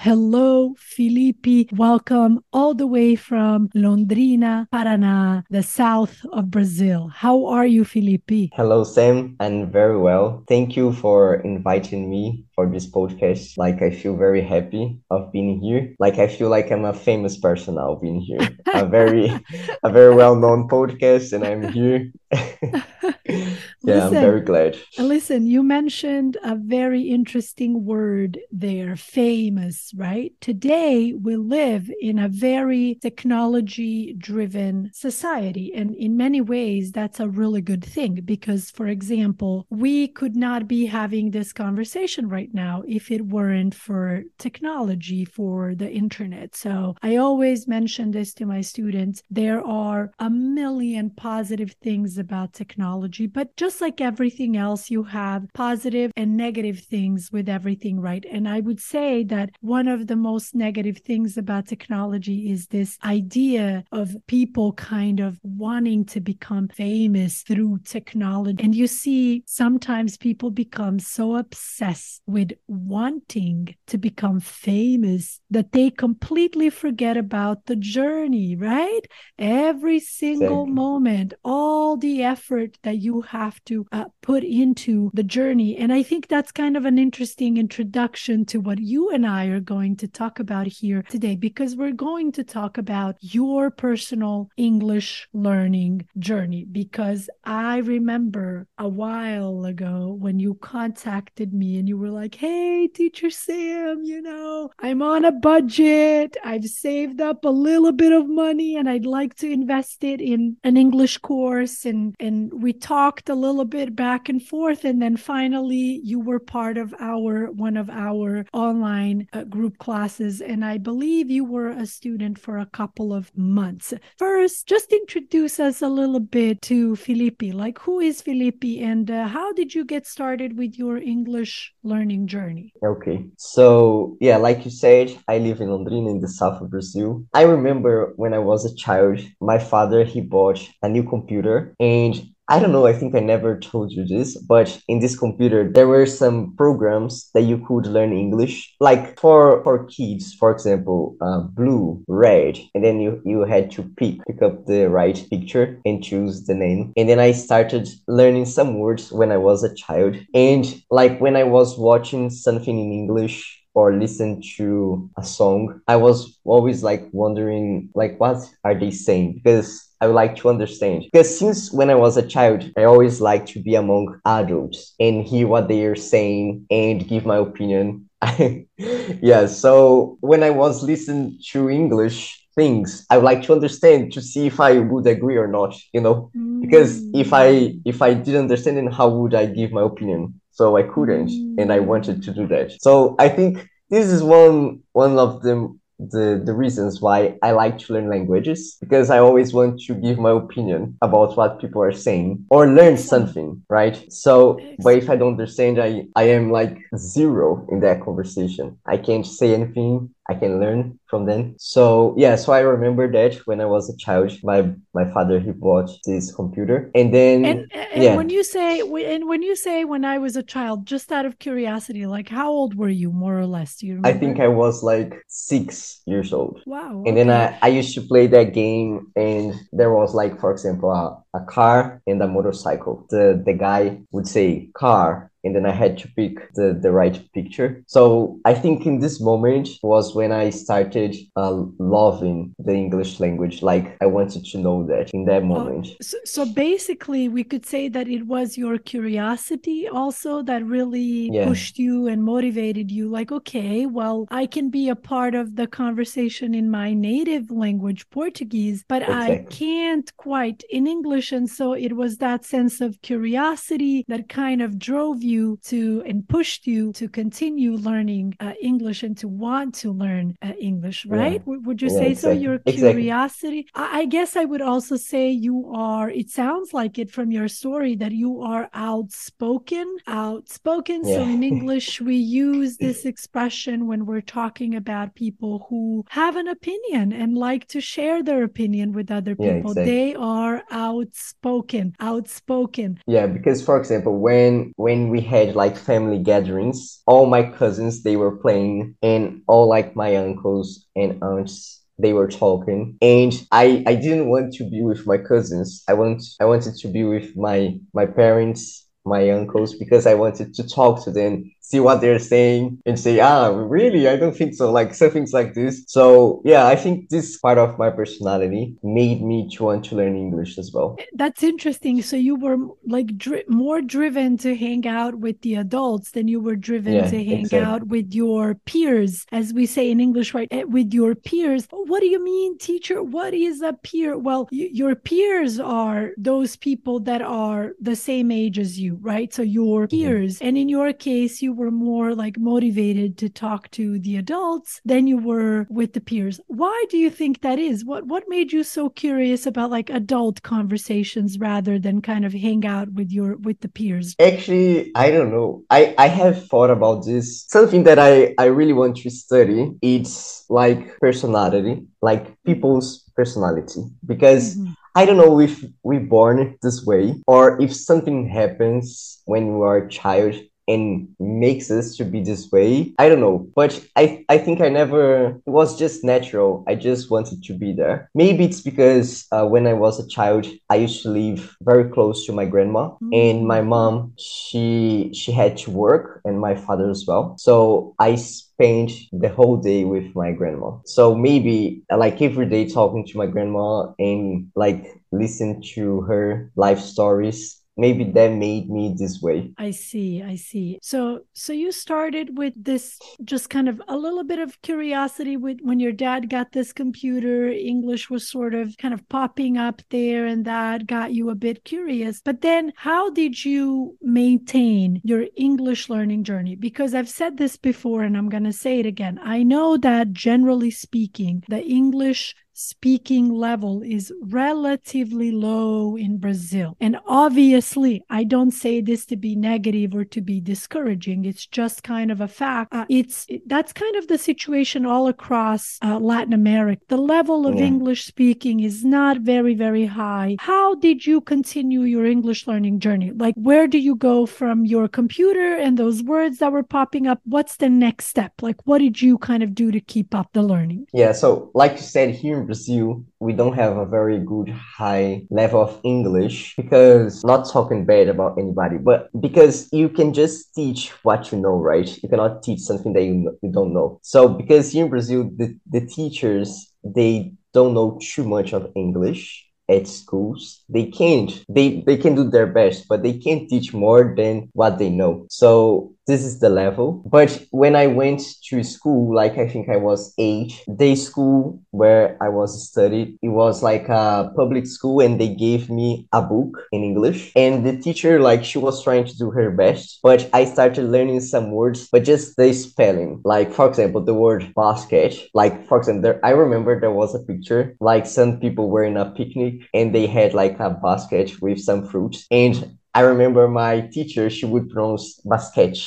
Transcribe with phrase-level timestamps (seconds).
[0.00, 1.72] Hello, Felipe.
[1.72, 7.10] Welcome all the way from Londrina, Paraná, the south of Brazil.
[7.12, 8.54] How are you, Felipe?
[8.54, 9.34] Hello, Sam.
[9.40, 10.44] I'm very well.
[10.46, 13.58] Thank you for inviting me for this podcast.
[13.58, 15.92] Like, I feel very happy of being here.
[15.98, 18.56] Like, I feel like I'm a famous person now being here.
[18.72, 19.34] a very,
[19.82, 22.12] a very well-known podcast, and I'm here.
[23.82, 24.78] yeah, listen, I'm very glad.
[24.98, 30.32] Listen, you mentioned a very interesting word there, famous, right?
[30.40, 35.72] Today, we live in a very technology driven society.
[35.74, 40.66] And in many ways, that's a really good thing because, for example, we could not
[40.66, 46.56] be having this conversation right now if it weren't for technology, for the internet.
[46.56, 49.22] So I always mention this to my students.
[49.30, 55.46] There are a million positive things about technology, but just like everything else, you have
[55.54, 58.24] positive and negative things with everything, right?
[58.30, 62.98] And I would say that one of the most negative things about technology is this
[63.04, 68.62] idea of people kind of wanting to become famous through technology.
[68.62, 75.90] And you see, sometimes people become so obsessed with wanting to become famous that they
[75.90, 79.00] completely forget about the journey, right?
[79.38, 85.76] Every single moment, all the effort that you have to uh, put into the journey.
[85.76, 89.60] And I think that's kind of an interesting introduction to what you and I are
[89.60, 95.28] going to talk about here today, because we're going to talk about your personal English
[95.32, 96.64] learning journey.
[96.64, 102.88] Because I remember a while ago when you contacted me and you were like, hey,
[102.88, 106.36] teacher Sam, you know, I'm on a budget.
[106.44, 110.56] I've saved up a little bit of money and I'd like to invest it in
[110.64, 115.16] an English course and and we talked a little bit back and forth and then
[115.16, 120.76] finally you were part of our one of our online uh, group classes and i
[120.76, 123.92] believe you were a student for a couple of months.
[124.18, 129.26] First just introduce us a little bit to felipe like who is felipe and uh,
[129.26, 132.72] how did you get started with your english learning journey?
[132.84, 133.26] Okay.
[133.36, 137.24] So yeah like you said i live in londrina in the south of brazil.
[137.34, 142.14] I remember when i was a child my father he bought a new computer and
[142.50, 145.86] I don't know, I think I never told you this, but in this computer, there
[145.86, 151.40] were some programs that you could learn English, like for, for kids, for example, uh,
[151.40, 156.02] blue, red, and then you, you had to pick, pick up the right picture and
[156.02, 156.94] choose the name.
[156.96, 160.16] And then I started learning some words when I was a child.
[160.32, 165.94] And like when I was watching something in English, or listen to a song, I
[165.94, 169.34] was always like wondering, like, what are they saying?
[169.34, 171.04] Because I would like to understand.
[171.12, 175.24] Because since when I was a child, I always like to be among adults and
[175.24, 178.08] hear what they are saying and give my opinion.
[178.76, 184.20] yeah, so when I was listening to English things, I would like to understand to
[184.20, 186.30] see if I would agree or not, you know?
[186.60, 187.20] Because mm.
[187.20, 190.40] if I if I didn't understand then how would I give my opinion?
[190.50, 191.86] So I couldn't and I mm.
[191.86, 192.72] wanted to do that.
[192.80, 195.54] So I think this is one one of the
[195.98, 200.18] the the reasons why I like to learn languages because I always want to give
[200.18, 203.96] my opinion about what people are saying or learn something, right?
[204.12, 208.78] So, but if I don't understand, I I am like zero in that conversation.
[208.86, 210.14] I can't say anything.
[210.30, 211.54] I can learn from them.
[211.58, 215.52] So yeah, so I remember that when I was a child, my my father he
[215.52, 218.14] bought this computer, and then and, and yeah.
[218.14, 221.38] when you say and when you say when I was a child, just out of
[221.38, 223.76] curiosity, like how old were you, more or less?
[223.76, 224.16] Do you remember?
[224.16, 226.60] I think I was like six years old.
[226.66, 227.04] Wow.
[227.06, 230.90] And then I I used to play that game, and there was like, for example,
[230.92, 233.06] a, a car and a motorcycle.
[233.08, 237.18] The the guy would say car and then I had to pick the, the right
[237.32, 237.82] picture.
[237.86, 243.62] So I think in this moment was when I started uh, loving the English language.
[243.62, 245.86] Like I wanted to know that in that moment.
[245.90, 251.30] Oh, so, so basically, we could say that it was your curiosity also that really
[251.32, 251.46] yeah.
[251.46, 253.08] pushed you and motivated you.
[253.08, 258.08] Like, okay, well, I can be a part of the conversation in my native language,
[258.10, 259.34] Portuguese, but exactly.
[259.34, 261.32] I can't quite in English.
[261.32, 266.02] And so it was that sense of curiosity that kind of drove you you to
[266.06, 270.98] and pushed you to continue learning uh, English and to want to learn uh, English,
[271.06, 271.42] right?
[271.46, 271.56] Yeah.
[271.66, 272.36] would you yeah, say exactly.
[272.36, 272.42] so?
[272.46, 273.60] Your curiosity.
[273.60, 273.82] Exactly.
[273.82, 276.08] I, I guess I would also say you are.
[276.10, 279.86] It sounds like it from your story that you are outspoken.
[280.06, 280.98] Outspoken.
[281.04, 281.14] Yeah.
[281.16, 286.48] So in English, we use this expression when we're talking about people who have an
[286.48, 289.72] opinion and like to share their opinion with other people.
[289.72, 289.84] Exactly.
[289.84, 291.94] They are outspoken.
[292.00, 293.00] Outspoken.
[293.06, 298.16] Yeah, because for example, when when we had like family gatherings, all my cousins they
[298.16, 302.96] were playing, and all like my uncles and aunts they were talking.
[303.02, 305.82] And i i didn't want to be with my cousins.
[305.88, 310.54] I want i wanted to be with my my parents my uncles because i wanted
[310.54, 314.08] to talk to them see what they're saying and say, ah, really?
[314.08, 314.72] I don't think so.
[314.72, 315.84] Like some things like this.
[315.86, 320.16] So yeah, I think this part of my personality made me to want to learn
[320.16, 320.96] English as well.
[321.12, 322.00] That's interesting.
[322.00, 322.56] So you were
[322.86, 327.10] like dri- more driven to hang out with the adults than you were driven yeah,
[327.10, 327.58] to hang exactly.
[327.60, 330.48] out with your peers, as we say in English, right?
[330.50, 331.68] Eh, with your peers.
[331.70, 333.02] What do you mean, teacher?
[333.02, 334.16] What is a peer?
[334.16, 339.32] Well, y- your peers are those people that are the same age as you, right?
[339.34, 339.96] So your mm-hmm.
[339.96, 340.36] peers.
[340.36, 340.46] Mm-hmm.
[340.46, 345.06] And in your case, you were more like motivated to talk to the adults than
[345.06, 346.40] you were with the peers.
[346.46, 347.84] Why do you think that is?
[347.84, 352.64] What what made you so curious about like adult conversations rather than kind of hang
[352.64, 354.14] out with your with the peers?
[354.20, 355.64] Actually, I don't know.
[355.70, 357.44] I I have thought about this.
[357.48, 359.72] Something that I I really want to study.
[359.82, 364.72] It's like personality, like people's personality because mm-hmm.
[364.94, 369.78] I don't know if we're born this way or if something happens when we are
[369.78, 370.34] a child
[370.68, 372.92] and makes us to be this way.
[372.98, 376.64] I don't know, but I I think I never it was just natural.
[376.68, 378.10] I just wanted to be there.
[378.14, 382.26] Maybe it's because uh, when I was a child, I used to live very close
[382.26, 383.10] to my grandma, mm-hmm.
[383.12, 387.34] and my mom she she had to work, and my father as well.
[387.38, 390.78] So I spent the whole day with my grandma.
[390.84, 396.80] So maybe like every day talking to my grandma and like listen to her life
[396.80, 399.52] stories maybe that made me this way.
[399.56, 400.78] I see i see.
[400.82, 405.58] So so you started with this just kind of a little bit of curiosity with
[405.62, 410.26] when your dad got this computer english was sort of kind of popping up there
[410.26, 412.20] and that got you a bit curious.
[412.22, 416.56] But then how did you maintain your english learning journey?
[416.56, 419.20] Because i've said this before and i'm going to say it again.
[419.22, 426.76] I know that generally speaking the english speaking level is relatively low in Brazil.
[426.80, 431.24] And obviously, I don't say this to be negative or to be discouraging.
[431.24, 432.74] It's just kind of a fact.
[432.74, 436.82] Uh, it's that's kind of the situation all across uh, Latin America.
[436.88, 437.66] The level of yeah.
[437.66, 440.36] English speaking is not very very high.
[440.40, 443.12] How did you continue your English learning journey?
[443.12, 447.20] Like where do you go from your computer and those words that were popping up?
[447.24, 448.32] What's the next step?
[448.42, 450.88] Like what did you kind of do to keep up the learning?
[450.92, 455.60] Yeah, so like you said here Brazil, we don't have a very good high level
[455.60, 461.30] of English because not talking bad about anybody, but because you can just teach what
[461.30, 462.02] you know, right?
[462.02, 464.00] You cannot teach something that you, you don't know.
[464.02, 469.47] So because here in Brazil, the, the teachers, they don't know too much of English
[469.68, 474.14] at schools they can't they they can do their best but they can't teach more
[474.16, 477.02] than what they know so this is the level.
[477.04, 482.16] But when I went to school, like I think I was eight, day school where
[482.20, 486.66] I was studied, it was like a public school and they gave me a book
[486.72, 487.30] in English.
[487.36, 491.20] And the teacher, like she was trying to do her best, but I started learning
[491.20, 493.20] some words, but just the spelling.
[493.24, 495.14] Like for example, the word basket.
[495.34, 498.96] Like for example, there, I remember there was a picture, like some people were in
[498.96, 502.26] a picnic and they had like a basket with some fruits.
[502.30, 505.78] And I remember my teacher, she would pronounce basquete,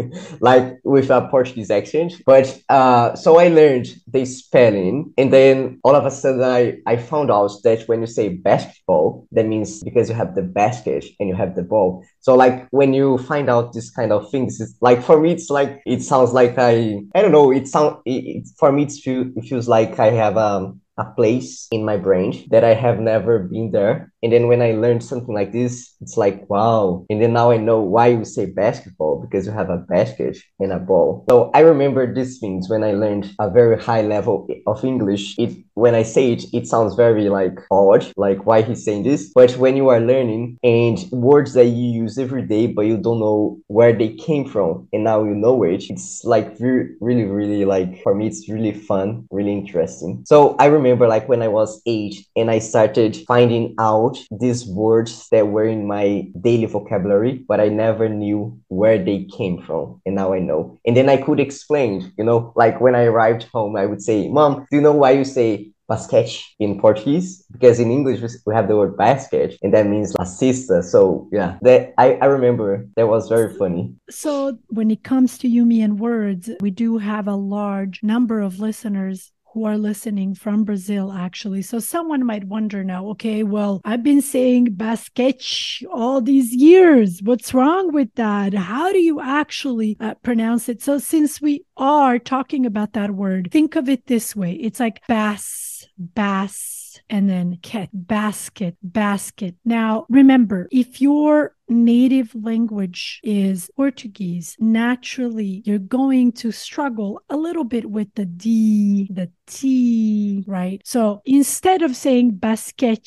[0.40, 2.12] like with a Portuguese accent.
[2.24, 5.12] But uh, so I learned the spelling.
[5.18, 9.26] And then all of a sudden, I, I found out that when you say basketball,
[9.32, 12.04] that means because you have the basket and you have the ball.
[12.20, 15.50] So, like, when you find out this kind of things, it's like for me, it's
[15.50, 18.92] like, it sounds like I, I don't know, it sounds, it, it, for me, it,
[18.92, 23.00] feel, it feels like I have um, a place in my brain that I have
[23.00, 27.06] never been there and then when I learned something like this, it's like, wow.
[27.08, 30.72] And then now I know why you say basketball because you have a basket and
[30.72, 31.24] a ball.
[31.30, 35.38] So I remember these things when I learned a very high level of English.
[35.38, 39.30] It when I say it, it sounds very like odd, like why he's saying this.
[39.34, 43.20] But when you are learning and words that you use every day, but you don't
[43.20, 47.64] know where they came from, and now you know it, it's like really, really, really
[47.64, 50.24] like for me, it's really fun, really interesting.
[50.26, 55.28] So I remember like when I was eight and I started finding out these words
[55.30, 60.00] that were in my daily vocabulary, but I never knew where they came from.
[60.06, 60.78] And now I know.
[60.86, 64.28] And then I could explain, you know, like when I arrived home, I would say,
[64.28, 68.68] Mom, do you know why you say basquete in Portuguese because in English we have
[68.68, 70.82] the word basket and that means la cesta.
[70.82, 73.92] So yeah, that I, I remember that was very funny.
[74.08, 79.32] So when it comes to Yumian words, we do have a large number of listeners
[79.52, 81.62] who are listening from Brazil, actually.
[81.62, 87.20] So someone might wonder now, okay, well, I've been saying basquete all these years.
[87.22, 88.54] What's wrong with that?
[88.54, 90.82] How do you actually uh, pronounce it?
[90.82, 95.02] So since we are talking about that word, think of it this way it's like
[95.08, 95.69] bass,
[96.00, 99.54] bass and then ket, basket, basket.
[99.64, 107.64] Now, remember, if your native language is Portuguese, naturally you're going to struggle a little
[107.64, 110.80] bit with the D, the T, right?
[110.84, 113.06] So instead of saying basket,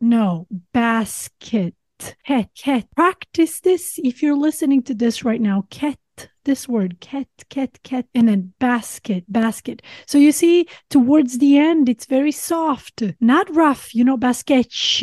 [0.00, 1.74] no, basket.
[2.26, 2.86] Ket, ket.
[2.94, 5.64] Practice this if you're listening to this right now.
[6.46, 9.82] This word ket ket ket and then basket basket.
[10.06, 15.02] So you see towards the end it's very soft not rough you know basket sh.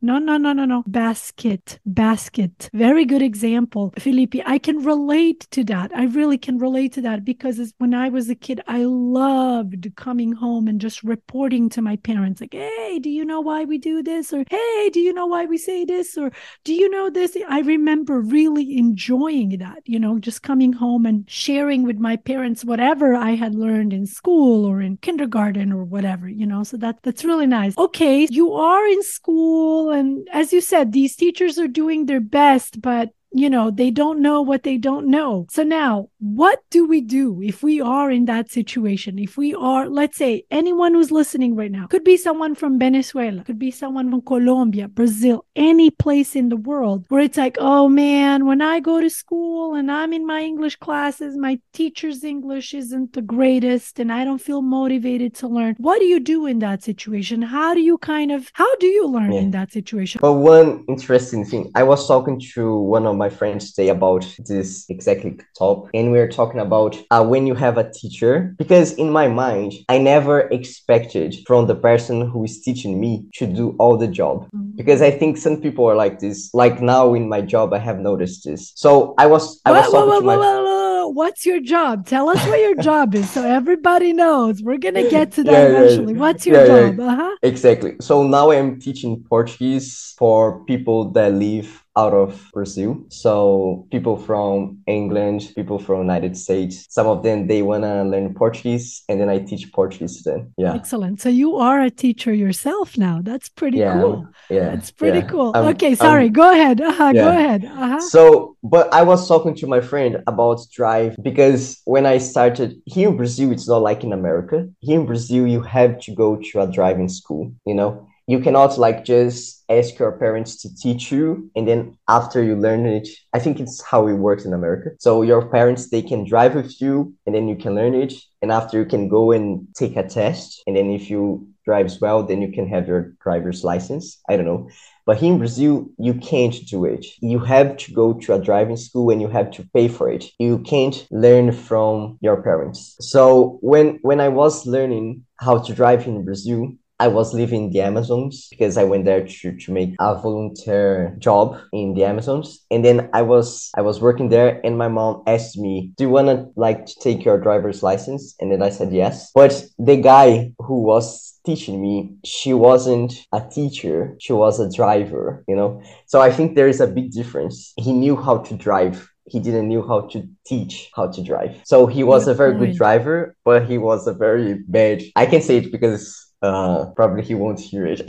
[0.00, 0.82] no no no no no.
[0.86, 2.70] Basket basket.
[2.72, 4.36] Very good example Felipe.
[4.46, 5.92] I can relate to that.
[5.94, 10.32] I really can relate to that because when I was a kid I loved coming
[10.32, 14.02] home and just reporting to my parents like hey do you know why we do
[14.02, 14.32] this?
[14.32, 16.16] or hey do you know why we say this?
[16.16, 16.32] or
[16.64, 17.36] do you know this?
[17.50, 22.64] I remember really enjoying that you know just coming home and sharing with my parents
[22.64, 26.62] whatever I had learned in school or in kindergarten or whatever, you know.
[26.62, 27.76] So that that's really nice.
[27.78, 32.80] Okay, you are in school and as you said, these teachers are doing their best,
[32.80, 35.46] but you know, they don't know what they don't know.
[35.50, 39.18] So now, what do we do if we are in that situation?
[39.18, 43.44] If we are, let's say, anyone who's listening right now, could be someone from Venezuela,
[43.44, 47.88] could be someone from Colombia, Brazil, any place in the world where it's like, oh
[47.88, 52.74] man, when I go to school and I'm in my English classes, my teacher's English
[52.74, 55.76] isn't the greatest and I don't feel motivated to learn.
[55.78, 57.42] What do you do in that situation?
[57.42, 59.40] How do you kind of, how do you learn yeah.
[59.40, 60.18] in that situation?
[60.20, 64.68] But one interesting thing, I was talking to one of my friends today about this
[64.88, 68.54] exactly top, and we are talking about uh, when you have a teacher.
[68.58, 73.46] Because in my mind, I never expected from the person who is teaching me to
[73.46, 74.36] do all the job.
[74.46, 74.76] Mm-hmm.
[74.80, 76.38] Because I think some people are like this.
[76.62, 78.72] Like now in my job, I have noticed this.
[78.74, 80.80] So I was I was whoa, talking whoa, to my
[81.12, 82.06] what's your job?
[82.06, 84.62] Tell us what your job is so everybody knows.
[84.62, 86.14] We're gonna get to that yeah, eventually.
[86.14, 87.00] Yeah, what's your yeah, job?
[87.00, 87.36] Uh-huh.
[87.42, 87.96] Exactly.
[88.00, 93.04] So now I'm teaching Portuguese for people that live out of Brazil.
[93.08, 99.02] So people from England, people from United States, some of them they wanna learn Portuguese,
[99.08, 100.54] and then I teach Portuguese to them.
[100.56, 100.74] Yeah.
[100.74, 101.20] Excellent.
[101.20, 103.20] So you are a teacher yourself now.
[103.22, 104.28] That's pretty yeah, cool.
[104.48, 104.70] Yeah.
[104.70, 105.26] That's pretty yeah.
[105.26, 105.52] cool.
[105.54, 106.26] Um, okay, sorry.
[106.26, 106.80] Um, go ahead.
[106.80, 107.22] Uh-huh, yeah.
[107.22, 107.64] Go ahead.
[107.64, 108.00] Uh-huh.
[108.00, 113.08] So, but I was talking to my friend about drive because when I started here
[113.08, 114.68] in Brazil, it's not like in America.
[114.80, 117.52] Here in Brazil, you have to go to a driving school.
[117.66, 122.40] You know, you cannot like just ask your parents to teach you and then after
[122.44, 124.90] you learn it i think it's how it works in america.
[125.00, 128.52] So your parents they can drive with you and then you can learn it and
[128.52, 132.40] after you can go and take a test and then if you drives well then
[132.40, 134.18] you can have your driver's license.
[134.28, 134.70] I don't know.
[135.06, 137.04] But here in brazil you can't do it.
[137.20, 140.24] You have to go to a driving school and you have to pay for it.
[140.38, 142.96] You can't learn from your parents.
[143.00, 147.70] So when when i was learning how to drive in brazil I was living in
[147.70, 152.64] the Amazons because I went there to, to make a volunteer job in the Amazons.
[152.70, 156.10] And then I was I was working there and my mom asked me, Do you
[156.10, 158.34] wanna like to take your driver's license?
[158.38, 159.32] And then I said yes.
[159.34, 165.42] But the guy who was teaching me, she wasn't a teacher, she was a driver,
[165.48, 165.82] you know?
[166.04, 167.72] So I think there is a big difference.
[167.78, 171.60] He knew how to drive he didn't knew how to teach how to drive.
[171.64, 172.78] So he was a very good mm-hmm.
[172.78, 175.02] driver, but he was a very bad.
[175.14, 178.02] I can say it because uh probably he won't hear it.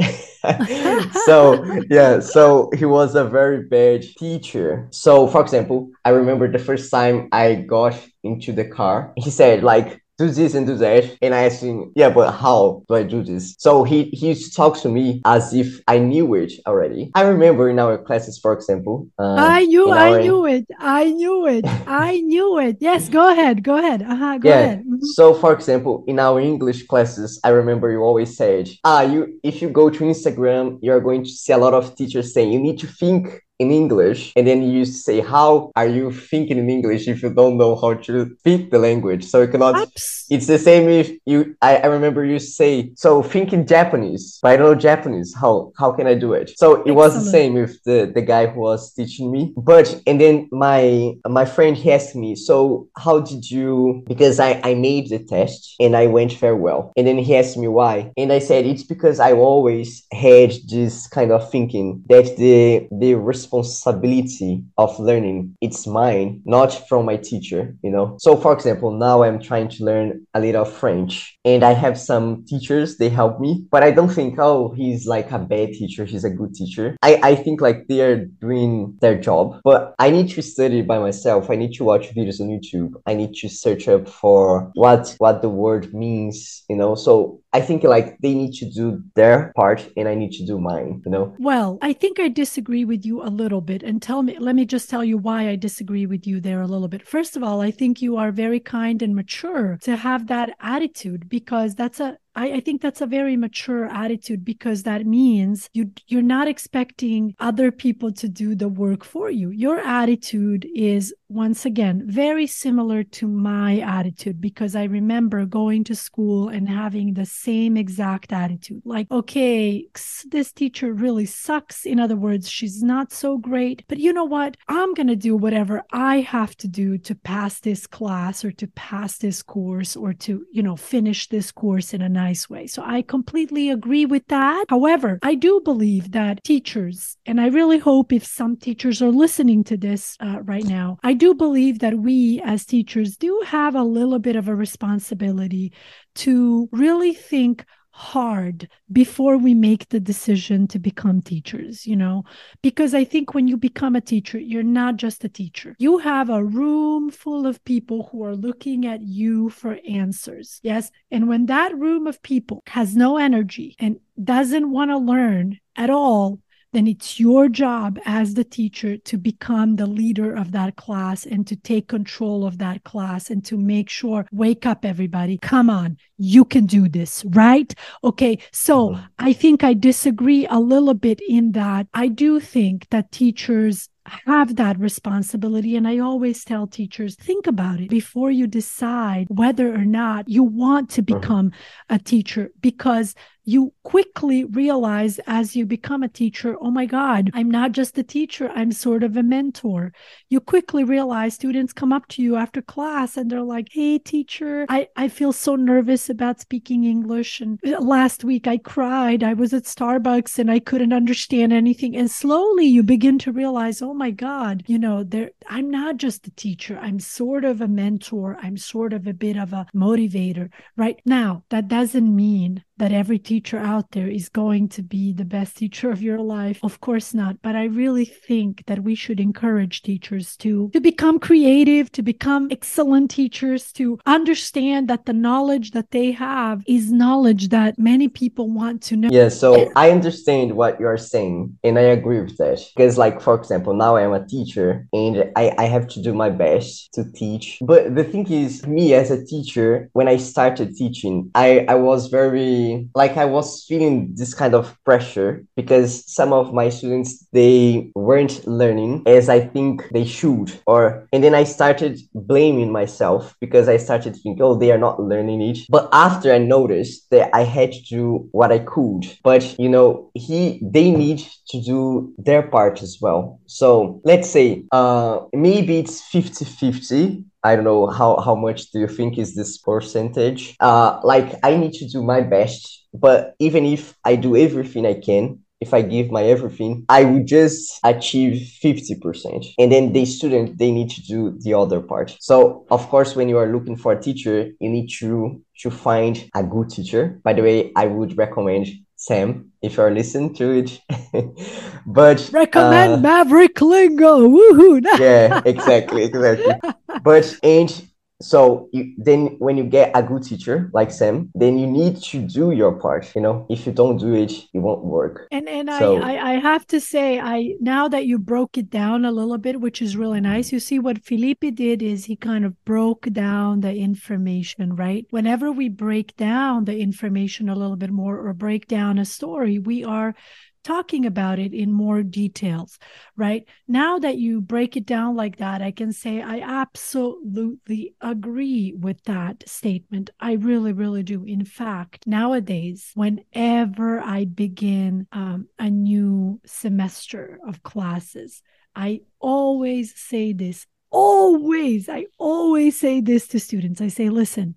[1.25, 4.87] So yeah so he was a very bad teacher.
[4.91, 9.63] So for example i remember the first time i got into the car he said
[9.63, 11.03] like do this and do that.
[11.21, 13.55] And I asked him, yeah, but how do I do this?
[13.57, 17.11] So he, he talks to me as if I knew it already.
[17.15, 19.07] I remember in our classes, for example.
[19.17, 19.91] Uh, I knew.
[19.91, 20.65] I knew it.
[20.79, 21.65] I knew it.
[22.07, 22.77] I knew it.
[22.79, 23.63] Yes, go ahead.
[23.63, 24.01] Go ahead.
[24.03, 24.59] Uh-huh, go yeah.
[24.59, 24.79] ahead.
[24.79, 25.05] Mm-hmm.
[25.17, 29.61] So for example, in our English classes, I remember you always said, ah, you, if
[29.61, 32.79] you go to Instagram, you're going to see a lot of teachers saying you need
[32.79, 37.21] to think in English, and then you say, How are you thinking in English if
[37.21, 39.23] you don't know how to speak the language?
[39.25, 39.75] So you cannot.
[39.77, 40.25] Oops.
[40.31, 41.55] It's the same if you.
[41.61, 45.35] I, I remember you say, So think in Japanese, but I don't know Japanese.
[45.39, 46.47] How how can I do it?
[46.57, 49.53] So it was the same with the the guy who was teaching me.
[49.55, 54.03] But and then my my friend he asked me, So how did you?
[54.07, 56.91] Because I I made the test and I went very well.
[56.97, 61.07] And then he asked me why, and I said it's because I always had this
[61.07, 63.13] kind of thinking that the the
[63.51, 67.75] responsibility of learning it's mine, not from my teacher.
[67.83, 68.17] You know.
[68.19, 72.45] So for example, now I'm trying to learn a little French, and I have some
[72.45, 76.23] teachers they help me, but I don't think oh he's like a bad teacher, he's
[76.23, 76.95] a good teacher.
[77.01, 80.99] I I think like they are doing their job, but I need to study by
[80.99, 81.49] myself.
[81.49, 82.93] I need to watch videos on YouTube.
[83.05, 86.95] I need to search up for what what the word means, you know.
[86.95, 90.57] So I think like they need to do their part and I need to do
[90.57, 91.35] mine, you know.
[91.37, 93.83] Well, I think I disagree with you a little bit.
[93.83, 96.67] And tell me, let me just tell you why I disagree with you there a
[96.67, 97.05] little bit.
[97.05, 101.27] First of all, I think you are very kind and mature to have that attitude
[101.27, 105.91] because that's a I, I think that's a very mature attitude because that means you
[106.07, 109.49] you're not expecting other people to do the work for you.
[109.49, 115.95] Your attitude is once again very similar to my attitude because I remember going to
[115.95, 118.81] school and having the same exact attitude.
[118.83, 119.85] Like, okay,
[120.29, 121.85] this teacher really sucks.
[121.85, 123.83] In other words, she's not so great.
[123.87, 124.57] But you know what?
[124.67, 128.67] I'm going to do whatever I have to do to pass this class or to
[128.67, 132.67] pass this course or to, you know, finish this course in a nice way.
[132.67, 134.65] So I completely agree with that.
[134.69, 139.63] However, I do believe that teachers, and I really hope if some teachers are listening
[139.65, 143.83] to this uh, right now, I do believe that we as teachers do have a
[143.83, 145.73] little bit of a responsibility
[146.15, 147.65] to really think
[148.01, 152.23] hard before we make the decision to become teachers, you know,
[152.63, 155.75] because I think when you become a teacher, you're not just a teacher.
[155.77, 160.59] You have a room full of people who are looking at you for answers.
[160.63, 160.89] Yes.
[161.11, 165.91] And when that room of people has no energy and doesn't want to learn at
[165.91, 166.39] all,
[166.73, 171.45] then it's your job as the teacher to become the leader of that class and
[171.47, 175.37] to take control of that class and to make sure, wake up, everybody.
[175.37, 177.73] Come on, you can do this, right?
[178.03, 178.37] Okay.
[178.51, 179.03] So Mhm.
[179.19, 183.89] I think I disagree a little bit in that I do think that teachers
[184.27, 185.75] have that responsibility.
[185.75, 190.43] And I always tell teachers think about it before you decide whether or not you
[190.43, 191.05] want to Mhm.
[191.05, 191.51] become
[191.87, 197.49] a teacher because you quickly realize as you become a teacher, oh my God, I'm
[197.49, 199.93] not just a teacher, I'm sort of a mentor.
[200.29, 204.65] You quickly realize students come up to you after class and they're like, hey, teacher,
[204.69, 207.41] I, I feel so nervous about speaking English.
[207.41, 209.23] And uh, last week I cried.
[209.23, 211.95] I was at Starbucks and I couldn't understand anything.
[211.95, 216.27] And slowly you begin to realize, oh my God, you know, there I'm not just
[216.27, 220.49] a teacher, I'm sort of a mentor, I'm sort of a bit of a motivator.
[220.77, 225.23] Right now, that doesn't mean that every teacher out there is going to be the
[225.23, 226.59] best teacher of your life.
[226.63, 227.39] Of course not.
[227.43, 232.47] But I really think that we should encourage teachers to, to become creative, to become
[232.49, 238.49] excellent teachers, to understand that the knowledge that they have is knowledge that many people
[238.49, 239.09] want to know.
[239.11, 242.65] Yeah, so I understand what you're saying, and I agree with that.
[242.75, 246.15] Because, like, for example, now I am a teacher and I, I have to do
[246.15, 247.59] my best to teach.
[247.61, 252.07] But the thing is, me as a teacher, when I started teaching, I, I was
[252.07, 257.91] very like I was feeling this kind of pressure because some of my students they
[257.95, 260.47] weren't learning as I think they should.
[260.65, 265.01] Or and then I started blaming myself because I started thinking, oh, they are not
[265.01, 265.59] learning it.
[265.69, 270.11] But after I noticed that I had to do what I could, but you know,
[270.13, 273.39] he they need to do their part as well.
[273.47, 278.87] So let's say uh maybe it's 50-50 I don't know how how much do you
[278.87, 280.55] think is this percentage?
[280.59, 284.95] Uh, like I need to do my best, but even if I do everything I
[284.95, 289.45] can, if I give my everything, I would just achieve 50%.
[289.59, 292.17] And then the student, they need to do the other part.
[292.19, 296.27] So of course, when you are looking for a teacher, you need to to find
[296.33, 297.21] a good teacher.
[297.23, 298.67] By the way, I would recommend
[299.01, 300.79] Sam if you're listening to it.
[301.87, 304.27] but Recommend uh, Maverick Lingo.
[304.27, 304.81] Woohoo.
[304.99, 306.53] yeah, exactly, exactly.
[307.01, 307.87] But and
[308.23, 312.19] so you, then when you get a good teacher like Sam, then you need to
[312.19, 313.13] do your part.
[313.15, 315.27] You know, if you don't do it, it won't work.
[315.31, 318.69] And and So- I, I I have to say I now that you broke it
[318.69, 320.51] down a little bit, which is really nice.
[320.53, 325.05] You see what Felipe did is he kind of broke down the information, right?
[325.09, 329.59] Whenever we break down the information a little bit more or break down a story,
[329.59, 330.15] we are
[330.63, 332.77] talking about it in more details,
[333.15, 333.45] right?
[333.67, 339.03] Now that you break it down like that, I can say I absolutely agree with
[339.05, 340.09] that statement.
[340.19, 341.23] I really, really do.
[341.25, 348.41] In fact, nowadays, whenever I begin um, a new semester of classes,
[348.75, 353.81] I always say this, always, I always say this to students.
[353.81, 354.55] I say, listen,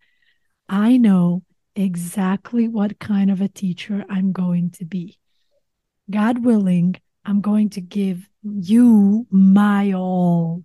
[0.69, 1.43] I know
[1.77, 5.19] exactly what kind of a teacher I'm going to be.
[6.11, 10.63] God willing, I'm going to give you my all.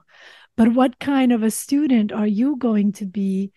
[0.58, 3.52] But what kind of a student are you going to be?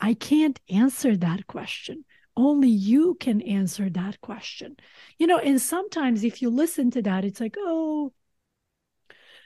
[0.00, 2.04] I can't answer that question.
[2.36, 4.76] Only you can answer that question.
[5.18, 8.12] You know, and sometimes if you listen to that, it's like, oh,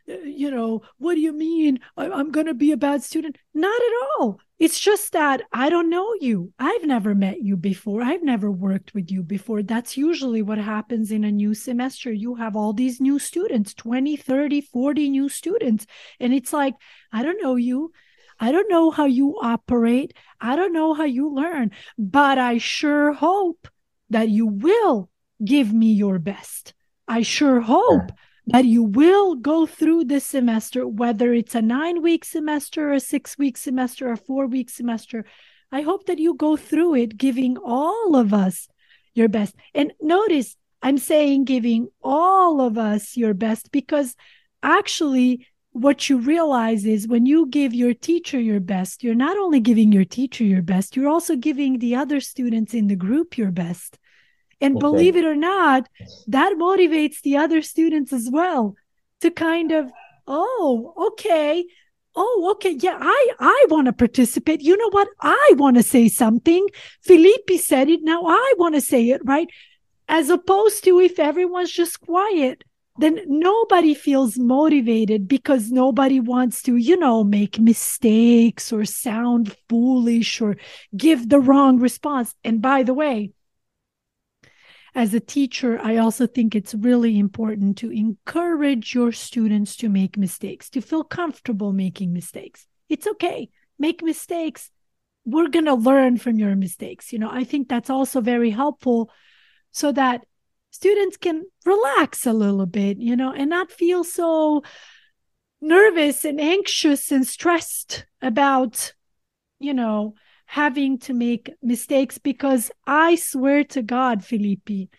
[0.08, 1.80] uh, you know, what do you mean?
[1.96, 3.38] I, am going to be a bad student?
[3.54, 4.40] Not at all.
[4.60, 6.52] It's just that I don't know you.
[6.58, 8.02] I've never met you before.
[8.02, 9.62] I've never worked with you before.
[9.62, 12.12] That's usually what happens in a new semester.
[12.12, 15.86] You have all these new students 20, 30, 40 new students.
[16.20, 16.74] And it's like,
[17.10, 17.92] I don't know you.
[18.38, 20.12] I don't know how you operate.
[20.42, 23.66] I don't know how you learn, but I sure hope
[24.10, 25.08] that you will
[25.42, 26.74] give me your best.
[27.08, 28.12] I sure hope
[28.52, 33.38] that you will go through this semester, whether it's a nine week semester, a six
[33.38, 35.24] week semester, a four week semester.
[35.70, 38.68] I hope that you go through it giving all of us
[39.14, 39.54] your best.
[39.74, 44.16] And notice I'm saying giving all of us your best because
[44.62, 49.60] actually, what you realize is when you give your teacher your best, you're not only
[49.60, 53.52] giving your teacher your best, you're also giving the other students in the group your
[53.52, 53.96] best.
[54.60, 54.80] And okay.
[54.80, 55.88] believe it or not,
[56.26, 58.76] that motivates the other students as well
[59.20, 59.90] to kind of,
[60.26, 61.64] oh, okay.
[62.14, 62.76] Oh, okay.
[62.78, 64.62] Yeah, I I want to participate.
[64.62, 65.08] You know what?
[65.20, 66.66] I want to say something.
[67.02, 68.00] Felipe said it.
[68.02, 69.48] Now I want to say it, right?
[70.08, 72.64] As opposed to if everyone's just quiet,
[72.98, 80.40] then nobody feels motivated because nobody wants to, you know, make mistakes or sound foolish
[80.40, 80.56] or
[80.96, 82.34] give the wrong response.
[82.44, 83.30] And by the way,
[84.94, 90.16] as a teacher, I also think it's really important to encourage your students to make
[90.16, 92.66] mistakes, to feel comfortable making mistakes.
[92.88, 94.70] It's okay, make mistakes.
[95.24, 97.12] We're going to learn from your mistakes.
[97.12, 99.10] You know, I think that's also very helpful
[99.70, 100.24] so that
[100.70, 104.62] students can relax a little bit, you know, and not feel so
[105.60, 108.94] nervous and anxious and stressed about,
[109.58, 110.14] you know,
[110.50, 114.90] having to make mistakes because I swear to God, Felipe,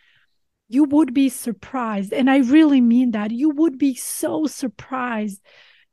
[0.70, 2.14] you would be surprised.
[2.14, 3.32] And I really mean that.
[3.32, 5.42] You would be so surprised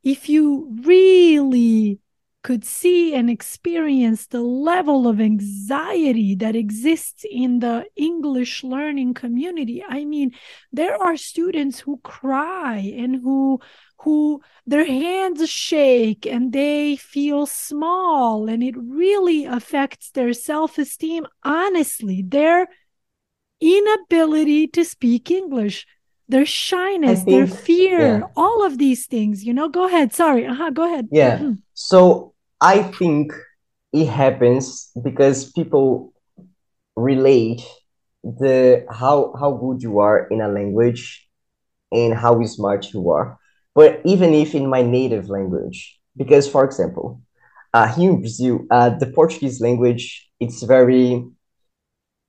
[0.04, 1.98] if you really
[2.44, 9.82] could see and experience the level of anxiety that exists in the English learning community.
[9.82, 10.30] I mean,
[10.70, 13.58] there are students who cry and who
[14.02, 22.22] who their hands shake and they feel small and it really affects their self-esteem honestly.
[22.26, 22.68] Their
[23.60, 25.84] inability to speak english
[26.28, 28.26] their shyness think, their fear yeah.
[28.36, 29.68] all of these things you know?
[29.68, 30.12] Go ahead.
[30.12, 30.46] Sorry.
[30.46, 31.08] Uh-huh, go ahead.
[31.10, 31.38] Yeah.
[31.38, 31.52] Mm-hmm.
[31.74, 33.32] so i think
[33.92, 36.12] it happens because people
[36.96, 37.62] relate
[38.22, 41.26] the how how good you are in a language
[41.92, 43.38] and how smart you are
[43.74, 47.22] but even if in my native language, because for example,
[47.74, 51.24] uh, here in Brazil, uh, the Portuguese language, it's very,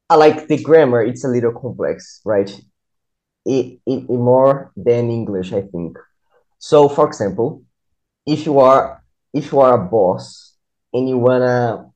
[0.09, 2.49] I like the grammar, it's a little complex, right?
[3.45, 5.97] It, it, it more than English, I think.
[6.57, 7.63] So for example,
[8.25, 10.55] if you are, if you are a boss
[10.93, 11.89] and you wanna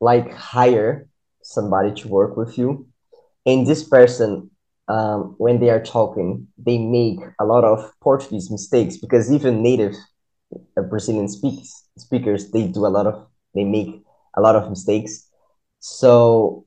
[0.00, 1.08] like hire
[1.42, 2.86] somebody to work with you,
[3.44, 4.50] and this person
[4.88, 9.94] um, when they are talking, they make a lot of Portuguese mistakes because even native
[10.76, 14.02] uh, Brazilian speaks, speakers, they do a lot of, they make
[14.36, 15.28] a lot of mistakes.
[15.80, 16.66] So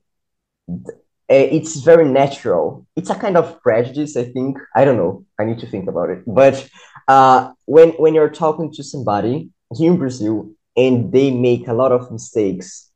[0.68, 2.86] th- eh, it's very natural.
[2.96, 4.58] It's a kind of prejudice, I think.
[4.76, 5.24] I don't know.
[5.38, 6.22] I need to think about it.
[6.26, 6.68] But
[7.08, 11.92] uh, when when you're talking to somebody here in Brazil and they make a lot
[11.92, 12.90] of mistakes,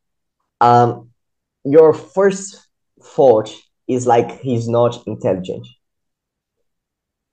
[0.61, 1.11] um,
[1.65, 2.67] your first
[3.03, 3.53] thought
[3.89, 5.67] is like he's not intelligent.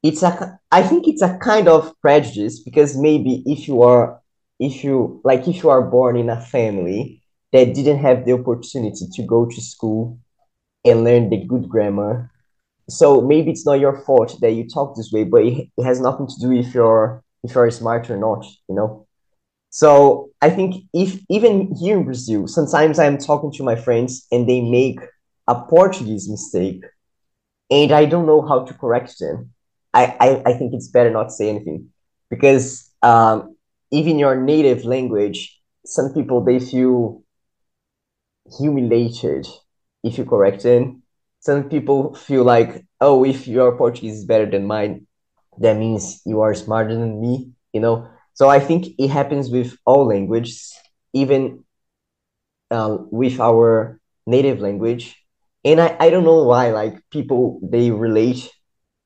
[0.03, 4.19] It's a, I think it's a kind of prejudice because maybe if you are,
[4.59, 7.21] if you, like if you are born in a family
[7.53, 10.19] that didn't have the opportunity to go to school
[10.83, 12.29] and learn the good grammar,
[12.89, 16.01] so maybe it's not your fault that you talk this way, but it, it has
[16.01, 19.07] nothing to do if you're, if you're smart or not, you know?
[19.69, 24.47] So I think if even here in Brazil, sometimes I'm talking to my friends and
[24.47, 24.99] they make
[25.47, 26.83] a Portuguese mistake,
[27.69, 29.51] and I don't know how to correct them.
[29.93, 31.89] I, I, I think it's better not to say anything
[32.29, 33.55] because um,
[33.91, 37.23] even your native language, some people they feel
[38.57, 39.47] humiliated
[40.03, 41.03] if you correct them.
[41.39, 45.07] Some people feel like, oh, if your Portuguese is better than mine,
[45.59, 48.07] that means you are smarter than me, you know.
[48.33, 50.73] So I think it happens with all languages,
[51.13, 51.63] even
[52.71, 55.17] uh, with our native language.
[55.65, 58.49] And I, I don't know why, like people they relate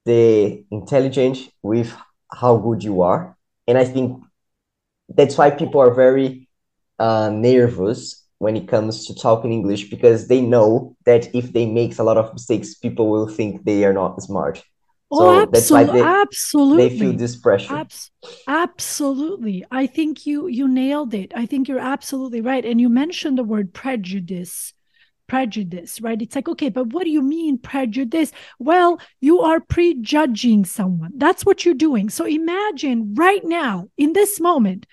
[0.05, 1.95] the intelligence with
[2.31, 3.37] how good you are.
[3.67, 4.23] And I think
[5.09, 6.47] that's why people are very
[6.99, 11.97] uh, nervous when it comes to talking English because they know that if they make
[11.97, 14.63] a lot of mistakes, people will think they are not smart.
[15.09, 16.89] Oh, so absolutely, that's why they, absolutely.
[16.89, 17.75] they feel this pressure.
[17.75, 18.11] Abs-
[18.47, 19.65] absolutely.
[19.71, 21.31] I think you you nailed it.
[21.35, 22.65] I think you're absolutely right.
[22.65, 24.73] And you mentioned the word prejudice.
[25.27, 26.21] Prejudice, right?
[26.21, 28.31] It's like, okay, but what do you mean prejudice?
[28.59, 31.11] Well, you are prejudging someone.
[31.15, 32.09] That's what you're doing.
[32.09, 34.85] So imagine right now, in this moment,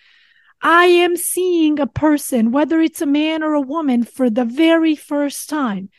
[0.60, 4.96] I am seeing a person, whether it's a man or a woman, for the very
[4.96, 5.90] first time.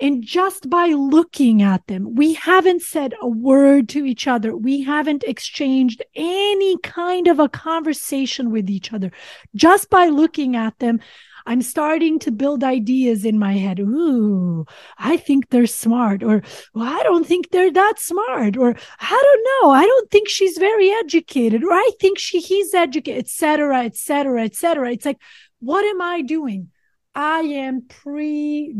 [0.00, 4.56] And just by looking at them, we haven't said a word to each other.
[4.56, 9.12] We haven't exchanged any kind of a conversation with each other.
[9.54, 11.00] Just by looking at them,
[11.46, 13.80] I'm starting to build ideas in my head.
[13.80, 14.64] Ooh,
[14.98, 16.42] I think they're smart, or
[16.74, 19.70] well, I don't think they're that smart, or I don't know.
[19.70, 24.92] I don't think she's very educated, or I think she he's educated, etc., etc., etc.
[24.92, 25.20] It's like,
[25.60, 26.70] what am I doing?
[27.14, 28.74] I am prejudging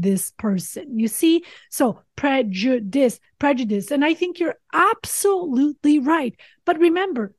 [0.00, 0.98] this person.
[0.98, 1.44] You see?
[1.70, 3.90] So prejudice, prejudice.
[3.90, 6.34] And I think you're absolutely right.
[6.64, 7.34] But remember,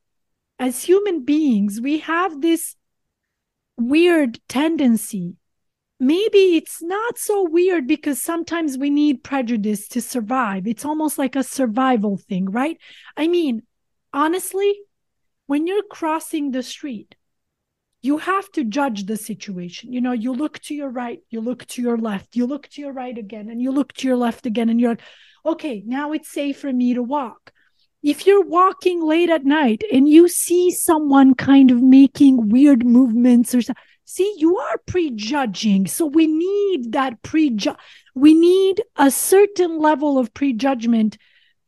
[0.60, 2.76] as human beings, we have this
[3.78, 5.36] weird tendency.
[6.00, 10.68] Maybe it's not so weird because sometimes we need prejudice to survive.
[10.68, 12.78] It's almost like a survival thing, right?
[13.16, 13.64] I mean,
[14.14, 14.74] honestly,
[15.48, 17.16] when you're crossing the street,
[18.02, 19.92] you have to judge the situation.
[19.92, 22.82] You know, you look to your right, you look to your left, you look to
[22.82, 25.02] your right again, and you look to your left again, and you're like,
[25.46, 27.52] okay, now it's safe for me to walk.
[28.04, 33.54] If you're walking late at night and you see someone kind of making weird movements
[33.54, 35.88] or something, see, you are prejudging.
[35.88, 37.76] So we need that prejudge.
[38.16, 41.18] We need a certain level of prejudgment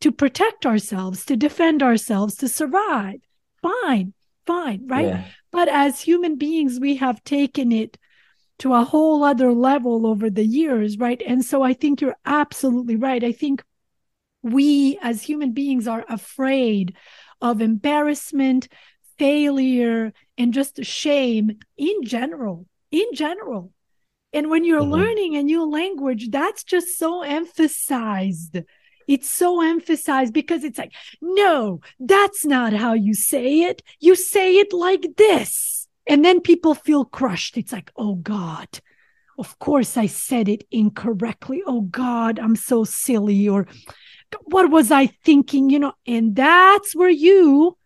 [0.00, 3.20] to protect ourselves, to defend ourselves, to survive.
[3.60, 4.14] Fine,
[4.46, 5.06] fine, right?
[5.06, 5.24] Yeah.
[5.52, 7.98] But as human beings, we have taken it
[8.60, 11.20] to a whole other level over the years, right?
[11.26, 13.22] And so I think you're absolutely right.
[13.22, 13.62] I think
[14.42, 16.94] we as human beings are afraid
[17.40, 18.68] of embarrassment,
[19.18, 22.66] failure, and just shame in general.
[22.90, 23.72] In general.
[24.32, 24.92] And when you're mm-hmm.
[24.92, 28.58] learning a new language, that's just so emphasized
[29.10, 33.82] it's so emphasized because it's like, no, that's not how you say it.
[33.98, 35.88] You say it like this.
[36.06, 37.56] And then people feel crushed.
[37.56, 38.68] It's like, oh God,
[39.36, 41.60] of course I said it incorrectly.
[41.66, 43.48] Oh God, I'm so silly.
[43.48, 43.66] Or
[44.44, 45.70] what was I thinking?
[45.70, 47.76] You know, and that's where you,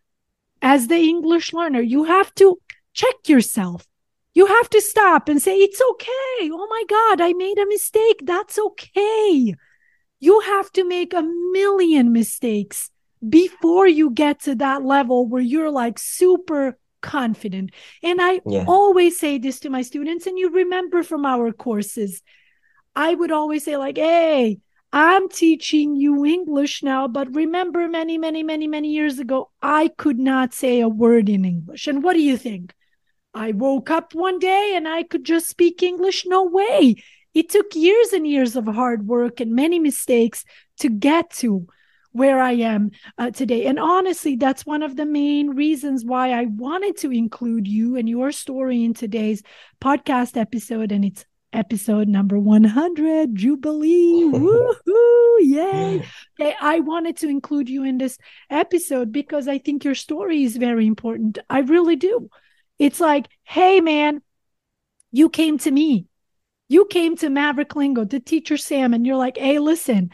[0.62, 2.58] as the English learner, you have to
[2.92, 3.86] check yourself.
[4.34, 6.50] You have to stop and say, it's okay.
[6.50, 8.20] Oh my God, I made a mistake.
[8.24, 9.54] That's okay
[10.24, 12.90] you have to make a million mistakes
[13.28, 17.70] before you get to that level where you're like super confident.
[18.02, 18.64] And I yeah.
[18.66, 22.22] always say this to my students, and you remember from our courses,
[22.96, 24.60] I would always say, like, hey,
[24.96, 30.20] I'm teaching you English now, but remember many, many, many, many years ago, I could
[30.20, 31.88] not say a word in English.
[31.88, 32.72] And what do you think?
[33.34, 36.26] I woke up one day and I could just speak English?
[36.26, 36.94] No way.
[37.34, 40.44] It took years and years of hard work and many mistakes
[40.78, 41.66] to get to
[42.12, 43.66] where I am uh, today.
[43.66, 48.08] And honestly, that's one of the main reasons why I wanted to include you and
[48.08, 49.42] your story in today's
[49.80, 50.92] podcast episode.
[50.92, 54.24] And it's episode number 100 Jubilee.
[54.32, 55.36] Woohoo!
[55.40, 56.04] Yay!
[56.40, 58.18] Okay, I wanted to include you in this
[58.50, 61.38] episode because I think your story is very important.
[61.48, 62.28] I really do.
[62.78, 64.20] It's like, hey, man,
[65.12, 66.08] you came to me
[66.68, 70.10] you came to Maverick Lingo to Teacher Sam and you're like, hey, listen,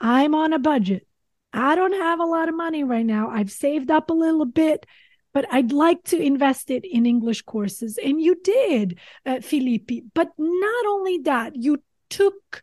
[0.00, 1.06] I'm on a budget.
[1.52, 3.28] I don't have a lot of money right now.
[3.28, 4.86] I've saved up a little bit,
[5.32, 7.98] but I'd like to invest it in English courses.
[8.02, 9.90] And you did, uh, Felipe.
[10.14, 12.62] But not only that, you took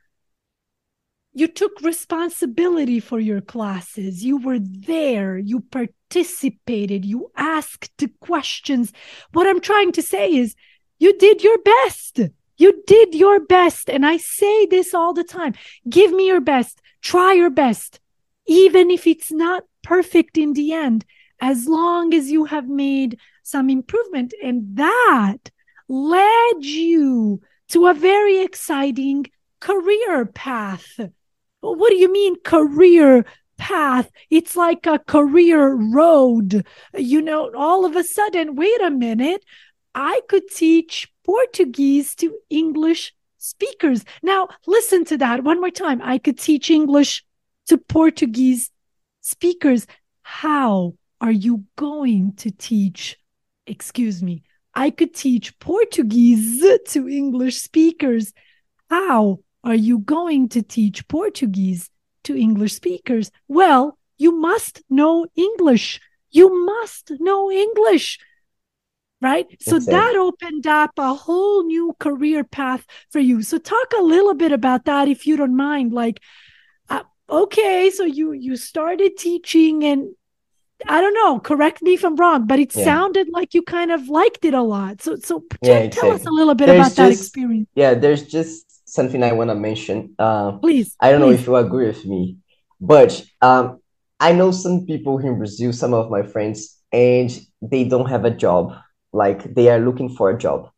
[1.31, 4.25] you took responsibility for your classes.
[4.25, 5.37] You were there.
[5.37, 7.05] You participated.
[7.05, 8.91] You asked questions.
[9.31, 10.55] What I'm trying to say is
[10.97, 12.19] you did your best
[12.59, 13.89] You did your best.
[13.89, 15.53] And I say this all the time
[15.89, 17.99] give me your best, try your best,
[18.45, 21.05] even if it's not perfect in the end,
[21.41, 24.33] as long as you have made some improvement.
[24.43, 25.51] And that
[25.87, 29.25] led you to a very exciting
[29.59, 30.99] career path.
[31.61, 33.25] What do you mean, career
[33.57, 34.09] path?
[34.29, 36.65] It's like a career road.
[36.95, 39.43] You know, all of a sudden, wait a minute,
[39.93, 44.03] I could teach Portuguese to English speakers.
[44.21, 46.01] Now, listen to that one more time.
[46.03, 47.23] I could teach English
[47.67, 48.71] to Portuguese
[49.21, 49.85] speakers.
[50.21, 53.17] How are you going to teach?
[53.67, 54.43] Excuse me.
[54.73, 58.33] I could teach Portuguese to English speakers.
[58.89, 61.89] How are you going to teach Portuguese
[62.23, 63.31] to English speakers?
[63.47, 65.99] Well, you must know English.
[66.31, 68.19] You must know English.
[69.21, 69.47] Right.
[69.59, 73.41] so that opened up a whole new career path for you.
[73.41, 75.91] So talk a little bit about that if you don't mind.
[75.91, 76.21] Like,
[76.89, 80.15] uh, okay, so you you started teaching and
[80.87, 82.83] I don't know, correct me if I'm wrong, but it yeah.
[82.83, 85.01] sounded like you kind of liked it a lot.
[85.01, 87.69] So so yeah, tell us a little bit there's about just, that experience.
[87.75, 90.15] Yeah, there's just something I want to mention.
[90.17, 90.95] Uh, please.
[90.99, 91.25] I don't please.
[91.25, 92.37] know if you agree with me,
[92.79, 93.79] but um,
[94.19, 97.29] I know some people here in Brazil, some of my friends, and
[97.61, 98.73] they don't have a job.
[99.11, 100.69] Like they are looking for a job.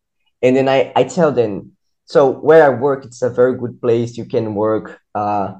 [0.42, 4.18] And then I, I tell them, so where I work, it's a very good place.
[4.18, 5.56] You can work, uh,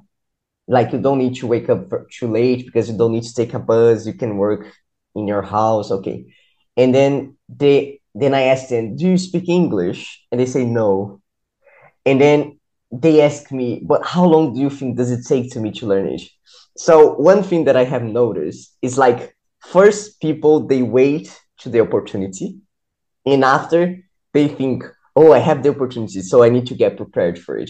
[0.68, 3.54] like you don't need to wake up too late because you don't need to take
[3.54, 4.06] a bus.
[4.06, 4.68] You can work
[5.16, 5.92] in your house.
[5.92, 6.34] Okay.
[6.78, 10.26] And then they, then I ask them, do you speak English?
[10.32, 11.22] And they say no
[12.06, 12.60] and then
[12.92, 15.86] they ask me but how long do you think does it take to me to
[15.86, 16.22] learn it
[16.78, 21.80] so one thing that i have noticed is like first people they wait to the
[21.80, 22.58] opportunity
[23.26, 23.98] and after
[24.34, 24.84] they think
[25.16, 27.70] oh i have the opportunity so i need to get prepared for it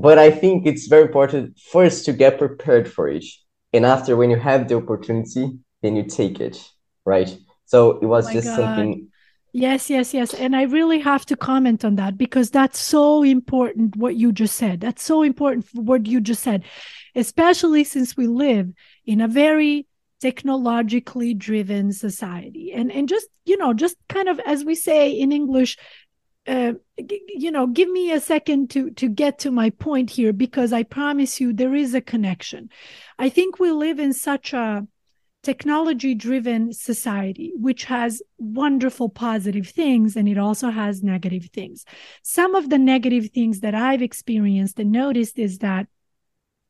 [0.00, 3.24] but i think it's very important first to get prepared for it
[3.72, 6.56] and after when you have the opportunity then you take it
[7.04, 7.36] right
[7.66, 8.56] so it was oh just God.
[8.56, 9.10] something
[9.52, 10.32] Yes, yes, yes.
[10.32, 14.54] And I really have to comment on that because that's so important what you just
[14.54, 14.80] said.
[14.80, 16.62] That's so important what you just said,
[17.16, 18.72] especially since we live
[19.04, 19.88] in a very
[20.20, 22.72] technologically driven society.
[22.72, 25.78] And and just, you know, just kind of as we say in English,
[26.50, 26.72] uh,
[27.28, 30.82] you know, give me a second to to get to my point here because I
[30.82, 32.70] promise you there is a connection.
[33.18, 34.86] I think we live in such a
[35.44, 41.84] technology driven society, which has wonderful positive things and it also has negative things.
[42.22, 45.86] Some of the negative things that I've experienced and noticed is that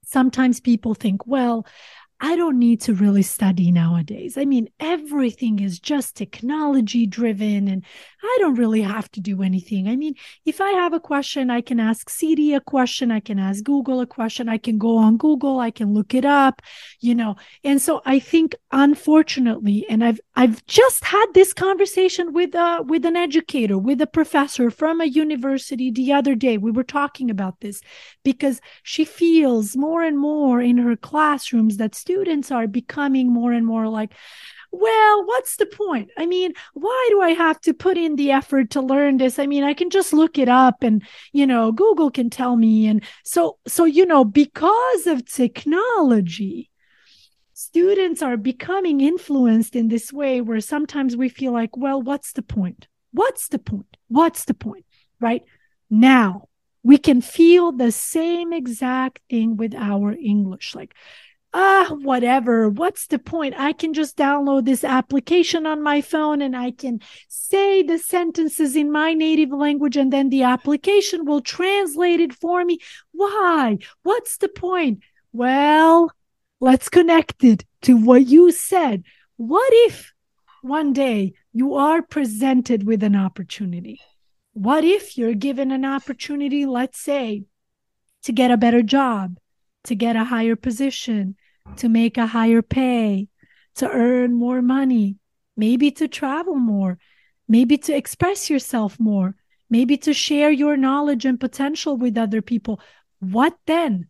[0.04, 1.66] sometimes people think, well,
[2.22, 4.36] I don't need to really study nowadays.
[4.36, 7.82] I mean, everything is just technology driven and
[8.22, 9.88] I don't really have to do anything.
[9.88, 13.38] I mean, if I have a question, I can ask Siri a question, I can
[13.38, 16.60] ask Google a question, I can go on Google, I can look it up,
[17.00, 17.36] you know.
[17.64, 23.04] And so I think unfortunately, and I've I've just had this conversation with uh with
[23.04, 26.56] an educator, with a professor from a university the other day.
[26.56, 27.82] We were talking about this
[28.24, 33.66] because she feels more and more in her classrooms that students are becoming more and
[33.66, 34.14] more like,
[34.72, 36.08] well, what's the point?
[36.16, 39.38] I mean, why do I have to put in the effort to learn this?
[39.38, 42.86] I mean, I can just look it up and, you know, Google can tell me.
[42.86, 46.70] And so, so, you know, because of technology,
[47.70, 52.42] students are becoming influenced in this way where sometimes we feel like, well, what's the
[52.42, 52.88] point?
[53.12, 53.96] What's the point?
[54.08, 54.84] What's the point?
[55.20, 55.44] Right
[55.88, 56.48] now,
[56.82, 60.74] we can feel the same exact thing with our English.
[60.74, 60.96] Like,
[61.54, 62.68] ah, whatever.
[62.68, 63.54] What's the point?
[63.56, 68.74] I can just download this application on my phone and I can say the sentences
[68.74, 72.78] in my native language and then the application will translate it for me.
[73.12, 73.78] Why?
[74.02, 75.04] What's the point?
[75.32, 76.10] Well,
[76.60, 79.02] let's connect it to what you said.
[79.36, 80.12] What if
[80.62, 84.00] one day you are presented with an opportunity?
[84.52, 87.44] What if you're given an opportunity, let's say,
[88.24, 89.38] to get a better job,
[89.84, 91.36] to get a higher position,
[91.76, 93.28] to make a higher pay,
[93.76, 95.16] to earn more money,
[95.56, 96.98] maybe to travel more,
[97.48, 99.34] maybe to express yourself more,
[99.70, 102.80] maybe to share your knowledge and potential with other people.
[103.20, 104.08] What then?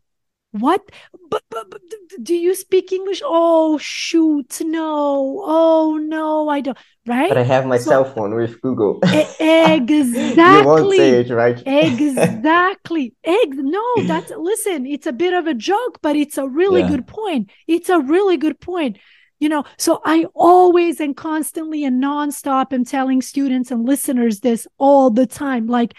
[0.52, 0.90] What?
[1.30, 1.80] But, but, but,
[2.22, 3.22] do you speak English?
[3.24, 4.60] Oh, shoot.
[4.60, 5.40] No.
[5.44, 6.76] Oh, no, I don't.
[7.06, 7.28] Right?
[7.28, 8.98] But I have my so, cell phone with Google.
[9.02, 9.96] exactly.
[9.96, 11.62] you won't say it, right?
[11.66, 13.14] exactly.
[13.22, 13.54] Egg.
[13.54, 16.88] No, that's, listen, it's a bit of a joke, but it's a really yeah.
[16.88, 17.50] good point.
[17.68, 18.98] It's a really good point.
[19.38, 24.66] You know, so I always and constantly and nonstop am telling students and listeners this
[24.78, 25.66] all the time.
[25.66, 25.94] Like,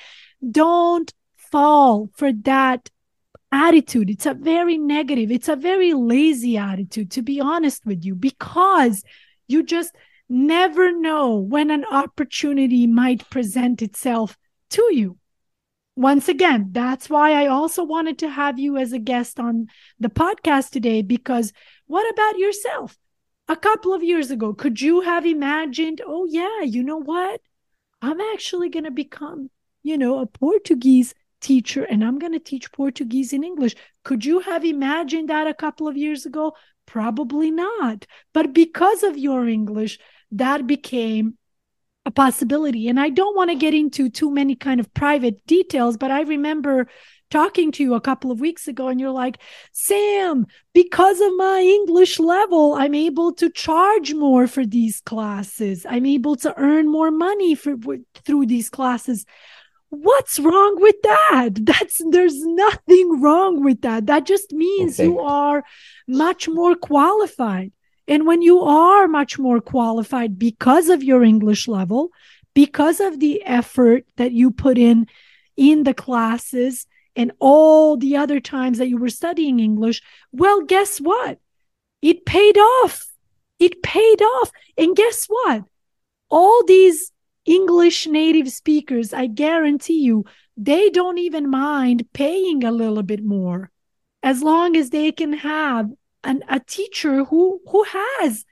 [0.51, 2.89] don't fall for that
[3.51, 4.09] attitude.
[4.09, 9.03] It's a very negative, it's a very lazy attitude, to be honest with you, because
[9.47, 9.93] you just
[10.29, 14.37] never know when an opportunity might present itself
[14.69, 15.17] to you.
[15.97, 19.67] Once again, that's why I also wanted to have you as a guest on
[19.99, 21.51] the podcast today, because
[21.85, 22.97] what about yourself?
[23.49, 27.41] A couple of years ago, could you have imagined, oh, yeah, you know what?
[28.01, 29.49] I'm actually going to become,
[29.83, 33.75] you know, a Portuguese teacher and I'm going to teach Portuguese in English.
[34.03, 36.53] Could you have imagined that a couple of years ago?
[36.85, 38.05] Probably not.
[38.33, 39.99] But because of your English,
[40.31, 41.37] that became
[42.05, 42.87] a possibility.
[42.87, 46.21] And I don't want to get into too many kind of private details, but I
[46.21, 46.87] remember
[47.29, 49.37] talking to you a couple of weeks ago and you're like,
[49.71, 55.85] Sam, because of my English level, I'm able to charge more for these classes.
[55.89, 57.75] I'm able to earn more money for
[58.25, 59.25] through these classes
[59.91, 61.49] what's wrong with that?
[61.61, 64.07] That's there's nothing wrong with that.
[64.07, 65.07] That just means okay.
[65.07, 65.63] you are
[66.07, 67.71] much more qualified.
[68.07, 72.09] And when you are much more qualified because of your english level
[72.53, 75.07] because of the effort that you put in
[75.55, 80.97] in the classes and all the other times that you were studying english well guess
[80.99, 81.39] what?
[82.01, 83.05] It paid off.
[83.59, 84.51] It paid off.
[84.77, 85.63] And guess what?
[86.29, 87.10] All these
[87.45, 90.25] English native speakers, I guarantee you,
[90.55, 93.71] they don't even mind paying a little bit more
[94.23, 95.89] as long as they can have
[96.23, 98.45] an, a teacher who who has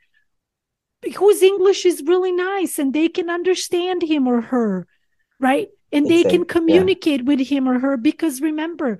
[1.17, 4.87] whose English is really nice and they can understand him or her,
[5.39, 5.69] right?
[5.91, 7.25] And they can communicate yeah.
[7.25, 8.99] with him or her because remember,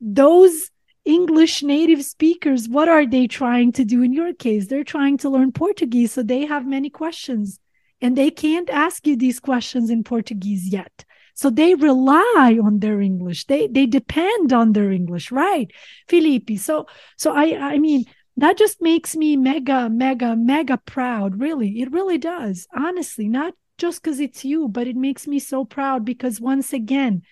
[0.00, 0.70] those
[1.04, 4.68] English native speakers, what are they trying to do in your case?
[4.68, 7.58] They're trying to learn Portuguese, so they have many questions
[8.00, 11.04] and they can't ask you these questions in Portuguese yet.
[11.34, 13.46] So they rely on their English.
[13.46, 15.70] They they depend on their English, right,
[16.08, 16.58] Felipe?
[16.58, 16.86] So
[17.16, 18.04] so I I mean
[18.36, 21.40] that just makes me mega mega mega proud.
[21.40, 22.66] Really, it really does.
[22.76, 27.22] Honestly, not just because it's you, but it makes me so proud because once again,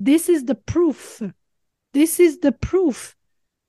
[0.00, 1.22] this is the proof.
[1.92, 3.14] This is the proof.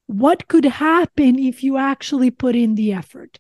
[0.08, 3.40] What could happen if you actually put in the effort?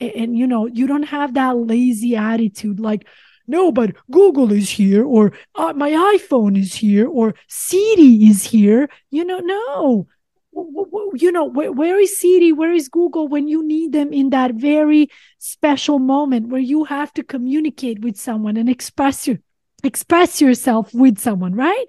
[0.00, 3.06] And, and you know you don't have that lazy attitude like
[3.46, 8.88] no, but Google is here, or uh, my iPhone is here, or Siri is here.
[9.10, 10.06] You know, no.
[11.14, 12.52] You know, where, is Siri?
[12.52, 17.12] Where is Google when you need them in that very special moment where you have
[17.14, 19.38] to communicate with someone and express your
[19.82, 21.86] express yourself with someone, right?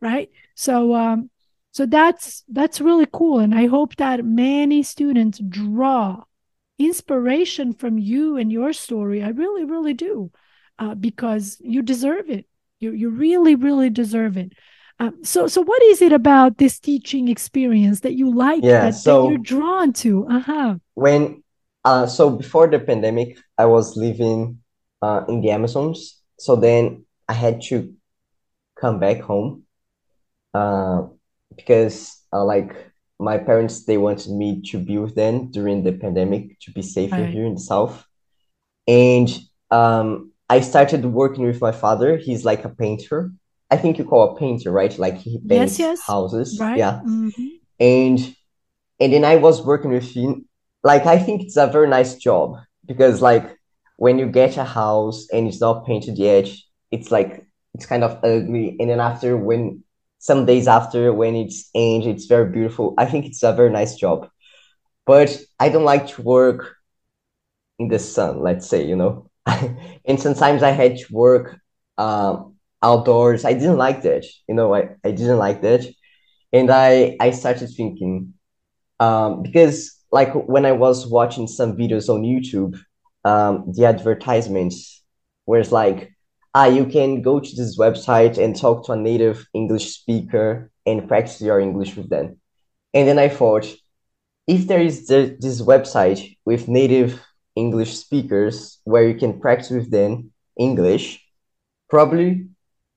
[0.00, 0.30] Right.
[0.54, 1.28] So, um,
[1.72, 6.22] so that's that's really cool, and I hope that many students draw
[6.84, 9.22] inspiration from you and your story.
[9.22, 10.30] I really, really do,
[10.78, 12.46] uh, because you deserve it.
[12.80, 14.52] You you really, really deserve it.
[15.00, 18.94] Um, so, so what is it about this teaching experience that you like yeah, that,
[18.94, 20.26] so that you're drawn to?
[20.28, 20.74] Uh-huh.
[20.94, 21.42] When,
[21.84, 24.60] uh, so before the pandemic, I was living
[25.02, 26.20] uh, in the Amazons.
[26.38, 27.92] So then I had to
[28.80, 29.64] come back home
[30.52, 31.02] uh,
[31.56, 32.74] because uh, like
[33.24, 37.16] my parents they wanted me to be with them during the pandemic to be safer
[37.16, 37.30] right.
[37.30, 38.04] here in the south
[38.86, 43.32] and um i started working with my father he's like a painter
[43.70, 46.06] i think you call a painter right like he paints yes, yes.
[46.06, 46.78] houses right.
[46.78, 47.46] yeah mm-hmm.
[47.80, 48.36] and
[49.00, 50.46] and then i was working with him
[50.82, 52.56] like i think it's a very nice job
[52.86, 53.58] because like
[53.96, 56.48] when you get a house and it's not painted yet
[56.90, 59.83] it's like it's kind of ugly and then after when
[60.30, 62.94] some days after when it's age it's very beautiful.
[62.98, 64.28] I think it's a very nice job.
[65.06, 66.60] But i don't like to work
[67.78, 69.30] in the sun let's say you know?
[70.08, 71.58] And sometimes i had to work
[71.98, 73.44] um, outdoors.
[73.44, 74.74] I didn't like that you know?
[74.74, 75.82] I, I didn't like that.
[76.52, 78.34] And i i started thinking
[79.00, 82.78] um, because like when i was watching some videos on youtube
[83.24, 85.02] um, the advertisements
[85.46, 86.13] where like
[86.54, 91.08] ah, you can go to this website and talk to a native English speaker and
[91.08, 92.40] practice your English with them.
[92.92, 93.66] And then I thought,
[94.46, 97.20] if there is this website with native
[97.56, 101.24] English speakers where you can practice with them English,
[101.88, 102.46] probably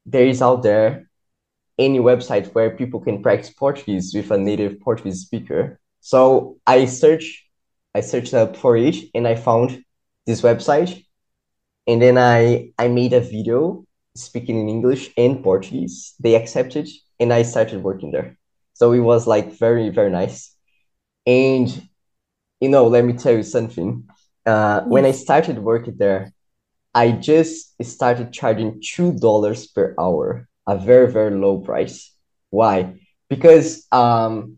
[0.05, 1.09] there is out there
[1.79, 5.79] any website where people can practice Portuguese with a native Portuguese speaker.
[6.01, 7.43] So I searched,
[7.95, 9.83] I searched up for it and I found
[10.25, 11.05] this website
[11.87, 13.85] and then I I made a video
[14.15, 16.13] speaking in English and Portuguese.
[16.19, 16.87] They accepted,
[17.19, 18.37] and I started working there.
[18.73, 20.55] So it was like very very nice.
[21.25, 21.69] And
[22.61, 24.05] you know, let me tell you something.
[24.45, 26.33] Uh, when I started working there,
[26.93, 30.47] I just started charging two dollars per hour.
[30.67, 32.13] a very, very low price.
[32.49, 32.99] Why?
[33.29, 34.57] Because um,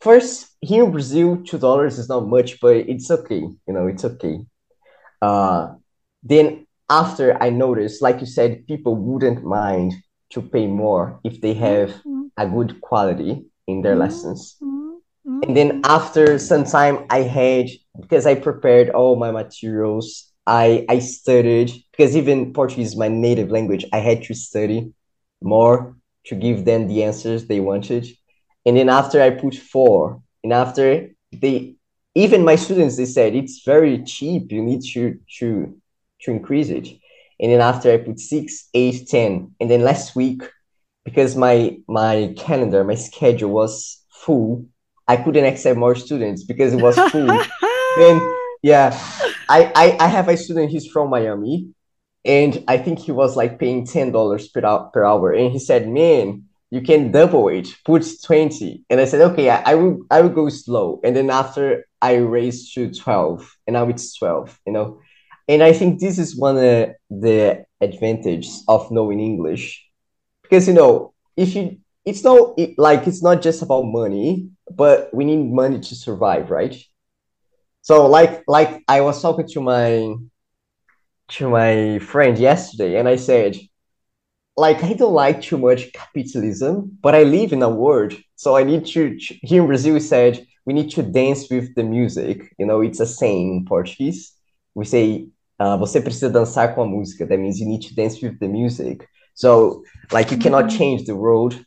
[0.00, 3.40] first here in Brazil, two dollars is not much, but it's okay.
[3.40, 4.40] You know, it's okay.
[5.22, 5.74] Uh,
[6.22, 9.94] then after I noticed, like you said, people wouldn't mind
[10.30, 12.26] to pay more if they have Mm-hmm.
[12.36, 14.56] a good quality in their lessons.
[14.62, 14.98] Mhm.
[15.44, 17.66] And then after some time, I had
[18.00, 20.32] because I prepared all my materials.
[20.46, 23.84] I I studied because even Portuguese is my native language.
[23.92, 24.92] I had to study
[25.42, 25.96] more
[26.26, 28.06] to give them the answers they wanted.
[28.66, 31.74] And then after I put four, and after they
[32.14, 34.50] even my students they said it's very cheap.
[34.52, 35.74] You need to to
[36.22, 36.88] to increase it.
[37.40, 40.42] And then after I put six, eight, ten, and then last week
[41.04, 44.66] because my my calendar, my schedule was full.
[45.06, 47.26] I couldn't accept more students because it was full.
[47.96, 48.20] then
[48.62, 48.90] yeah,
[49.48, 50.70] I, I I have a student.
[50.70, 51.68] He's from Miami,
[52.24, 55.32] and I think he was like paying ten dollars per hour per hour.
[55.32, 57.68] And he said, "Man, you can double it.
[57.84, 61.30] Put 20." And I said, "Okay, I, I will I will go slow." And then
[61.30, 64.58] after I raised to twelve, and now it's twelve.
[64.66, 65.00] You know,
[65.48, 69.84] and I think this is one of the advantages of knowing English.
[70.42, 75.12] Because you know if you it's not it, like it's not just about money but
[75.12, 76.76] we need money to survive right?
[77.82, 80.14] So like like i was talking to my
[81.28, 83.56] to my friend yesterday and i said
[84.56, 88.62] like i don't like too much capitalism but i live in a world so i
[88.64, 92.54] need to here in brazil we said we need to dance with the music.
[92.58, 94.34] You know it's a saying in portuguese.
[94.74, 95.28] We say
[95.60, 97.26] uh, você precisa dançar com a música.
[97.26, 99.06] That means you need to dance with the music.
[99.34, 99.82] So
[100.12, 101.64] like you cannot change the world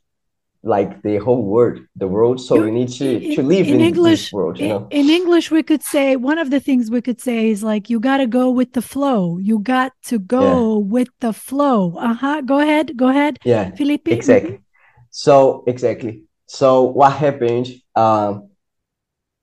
[0.63, 2.39] like the whole world the world.
[2.39, 4.87] So you, you need to to live in, in english this world you know?
[4.91, 7.99] in english we could say one of the things we could say is like you
[7.99, 9.37] got to go with the flow.
[9.39, 10.85] You got to go yeah.
[10.85, 11.95] with the flow.
[11.97, 12.41] Uh-huh.
[12.41, 14.07] Go ahead go ahead yeah felipe.
[14.07, 14.51] exactly.
[14.51, 15.09] Mm-hmm.
[15.09, 16.23] so exactly.
[16.45, 18.50] So what happened um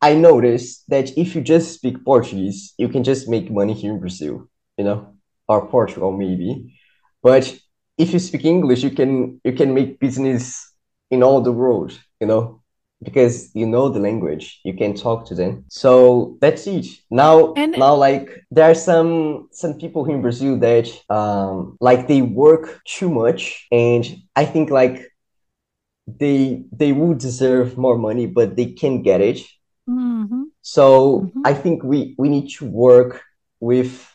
[0.01, 4.01] i noticed that if you just speak portuguese you can just make money here in
[4.01, 5.15] brazil you know
[5.49, 6.75] or portugal maybe
[7.23, 7.59] but
[7.97, 10.69] if you speak english you can you can make business
[11.11, 12.63] in all the world, you know,
[13.03, 15.65] because you know the language, you can talk to them.
[15.69, 16.87] So that's it.
[17.11, 22.09] Now, and now, like there are some some people here in Brazil that um like
[22.09, 25.07] they work too much, and I think like
[26.07, 29.41] they they would deserve more money, but they can't get it.
[29.89, 30.43] Mm-hmm.
[30.63, 31.43] So mm-hmm.
[31.45, 33.23] I think we we need to work
[33.61, 34.13] with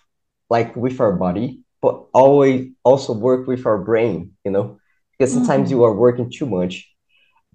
[0.49, 4.80] like with our body, but always also work with our brain, you know
[5.17, 5.78] because sometimes mm-hmm.
[5.80, 6.89] you are working too much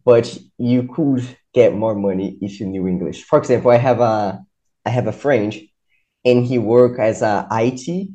[0.04, 4.40] but you could get more money if you knew english for example i have a
[4.86, 5.54] i have a friend
[6.24, 8.08] and he work as a it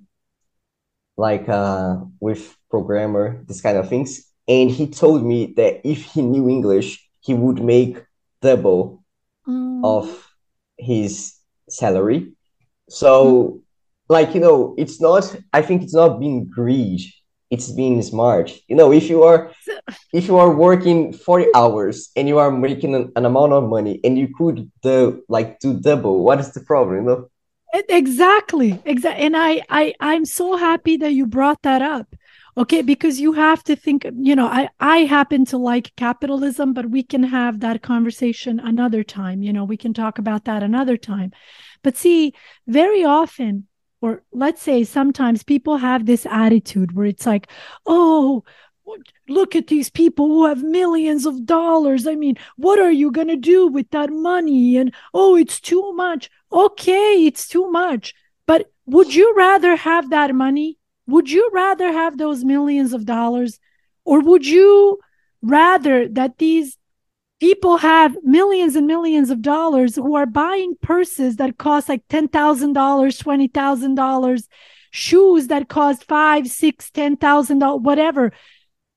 [1.17, 6.21] like uh with programmer this kind of things and he told me that if he
[6.21, 8.03] knew english he would make
[8.41, 9.02] double.
[9.83, 10.33] Of
[10.77, 11.35] his
[11.69, 12.33] salary.
[12.89, 13.61] So
[14.09, 15.23] like you know it's not
[15.53, 17.01] i think it's not being greed.
[17.49, 18.51] It's being smart.
[18.67, 19.51] You know if you are
[20.13, 23.99] if you are working 40 hours and you are making an, an amount of money
[24.03, 27.29] and you could do like do double what is the problem you know?
[27.89, 32.15] Exactly exactly and i i i'm so happy that you brought that up
[32.57, 36.89] okay because you have to think you know i i happen to like capitalism but
[36.89, 40.97] we can have that conversation another time you know we can talk about that another
[40.97, 41.31] time
[41.81, 42.33] but see
[42.67, 43.67] very often
[44.03, 47.47] or let's say sometimes people have this attitude where it's like,
[47.85, 48.43] oh,
[49.29, 52.05] look at these people who have millions of dollars.
[52.05, 54.75] I mean, what are you going to do with that money?
[54.75, 56.29] And oh, it's too much.
[56.51, 58.13] Okay, it's too much.
[58.45, 60.77] But would you rather have that money?
[61.07, 63.59] Would you rather have those millions of dollars?
[64.05, 64.99] Or would you
[65.41, 66.77] rather that these
[67.39, 72.29] people have millions and millions of dollars who are buying purses that cost like $10,000,
[72.73, 74.47] $20,000,
[74.91, 78.31] shoes that cost five, six, ten thousand dollars, whatever.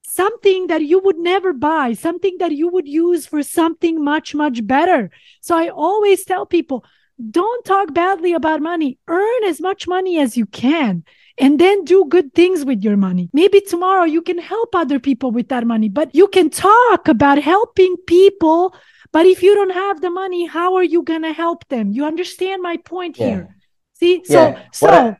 [0.02, 4.64] Something that you would never buy, something that you would use for something much, much
[4.66, 5.10] better.
[5.40, 6.84] So I always tell people,
[7.30, 8.98] don't talk badly about money.
[9.08, 11.04] Earn as much money as you can
[11.38, 13.28] and then do good things with your money.
[13.32, 17.38] Maybe tomorrow you can help other people with that money, but you can talk about
[17.42, 18.74] helping people.
[19.12, 21.92] But if you don't have the money, how are you going to help them?
[21.92, 23.26] You understand my point Yeah.
[23.26, 23.56] here?
[23.94, 24.62] See, so, Yeah.
[24.72, 25.16] so, What I-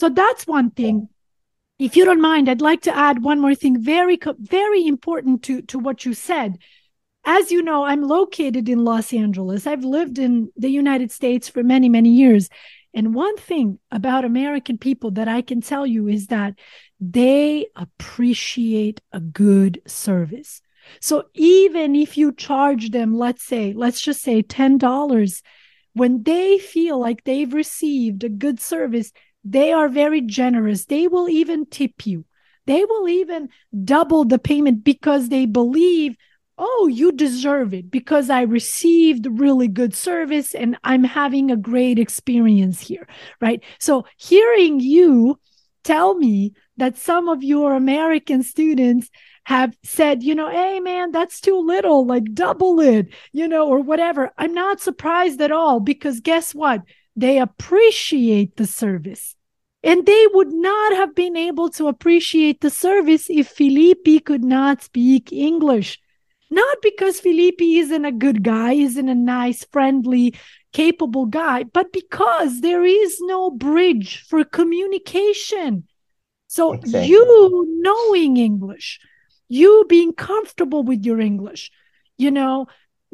[0.00, 1.08] so that's one thing.
[1.78, 5.62] If you don't mind, I'd like to add one more thing, very, very important to
[5.62, 6.58] to what you said.
[7.24, 9.66] As you know, I'm located in Los Angeles.
[9.66, 12.48] I've lived in the United States for many, many years.
[12.96, 16.54] And one thing about American people that I can tell you is that
[16.98, 20.62] they appreciate a good service.
[21.00, 25.42] So even if you charge them, let's say, let's just say $10,
[25.92, 29.12] when they feel like they've received a good service,
[29.44, 30.86] they are very generous.
[30.86, 32.24] They will even tip you.
[32.66, 33.50] They will even
[33.84, 36.16] double the payment because they believe,
[36.58, 41.98] oh, you deserve it because I received really good service and I'm having a great
[41.98, 43.06] experience here.
[43.40, 43.62] Right.
[43.78, 45.38] So hearing you
[45.84, 49.10] tell me that some of your American students
[49.44, 53.80] have said, you know, hey, man, that's too little, like double it, you know, or
[53.80, 54.32] whatever.
[54.36, 56.82] I'm not surprised at all because guess what?
[57.14, 59.36] They appreciate the service.
[59.84, 64.82] And they would not have been able to appreciate the service if Felipe could not
[64.82, 66.00] speak English.
[66.50, 70.34] Not because Felipe isn't a good guy, isn't a nice, friendly,
[70.72, 75.88] capable guy, but because there is no bridge for communication.
[76.46, 77.10] So exactly.
[77.10, 79.00] you knowing English,
[79.48, 81.70] you being comfortable with your English,
[82.16, 82.66] you know,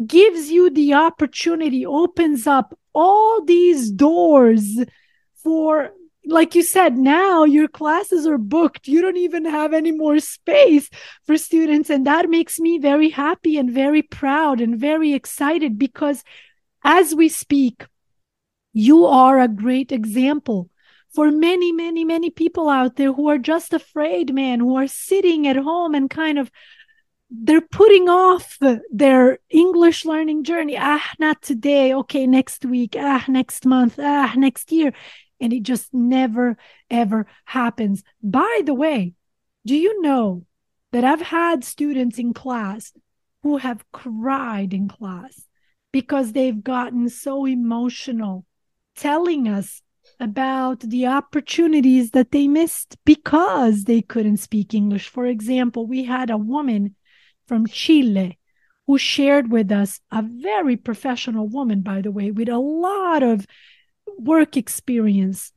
[0.07, 4.79] gives you the opportunity, opens up all these doors
[5.43, 5.93] for
[6.25, 8.87] like you said, now your classes are booked.
[8.87, 10.89] You don't even have any more space
[11.27, 11.91] for students.
[11.91, 16.23] And that makes me very happy and very proud and very excited because
[16.85, 17.87] as we speak,
[18.73, 20.71] you are a great example
[21.13, 25.47] for many, many, many people out there who are just afraid, man, who are sitting
[25.47, 26.51] at home and kind of
[27.35, 28.59] they're putting off
[28.91, 30.77] their English learning journey.
[30.79, 31.95] Ah, not today.
[31.95, 32.95] Okay, next week.
[32.99, 33.99] Ah, next month.
[33.99, 34.93] Ah, next year.
[35.43, 36.57] And it just never,
[36.89, 38.03] ever happens.
[38.23, 39.13] By the way,
[39.67, 40.47] do you know
[40.93, 42.93] that I've had students in class
[43.43, 45.47] who have cried in class
[45.93, 48.47] because they've gotten so emotional
[48.97, 49.83] telling us
[50.21, 55.09] about the opportunities that they missed because they couldn't speak English.
[55.09, 56.95] For example, we had a woman
[57.47, 58.39] from Chile
[58.87, 63.47] who shared with us, a very professional woman, by the way, with a lot of
[64.19, 65.53] work experience.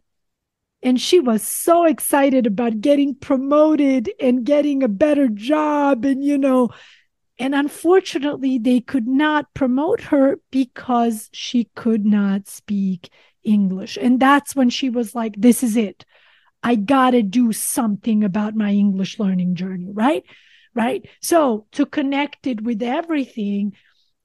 [0.82, 6.06] And she was so excited about getting promoted and getting a better job.
[6.06, 6.70] And, you know,
[7.38, 13.10] and unfortunately, they could not promote her because she could not speak
[13.43, 13.97] English.
[13.99, 16.06] And that's when she was like, this is it.
[16.64, 20.24] I got to do something about my English learning journey, right?
[20.74, 21.08] Right.
[21.22, 23.74] So to connect it with everything,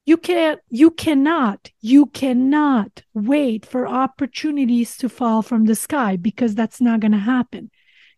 [0.07, 6.55] you can't, you cannot, you cannot wait for opportunities to fall from the sky because
[6.55, 7.71] that's not going to happen.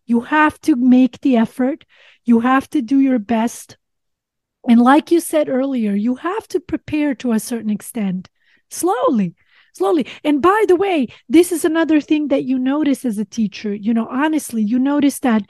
[0.06, 1.84] You have to make the effort.
[2.24, 3.76] You have to do your best.
[4.68, 8.28] And like you said earlier, you have to prepare to a certain extent
[8.70, 9.34] slowly
[9.72, 10.06] slowly.
[10.24, 13.74] And by the way, this is another thing that you notice as a teacher.
[13.74, 15.42] You know, honestly, you notice that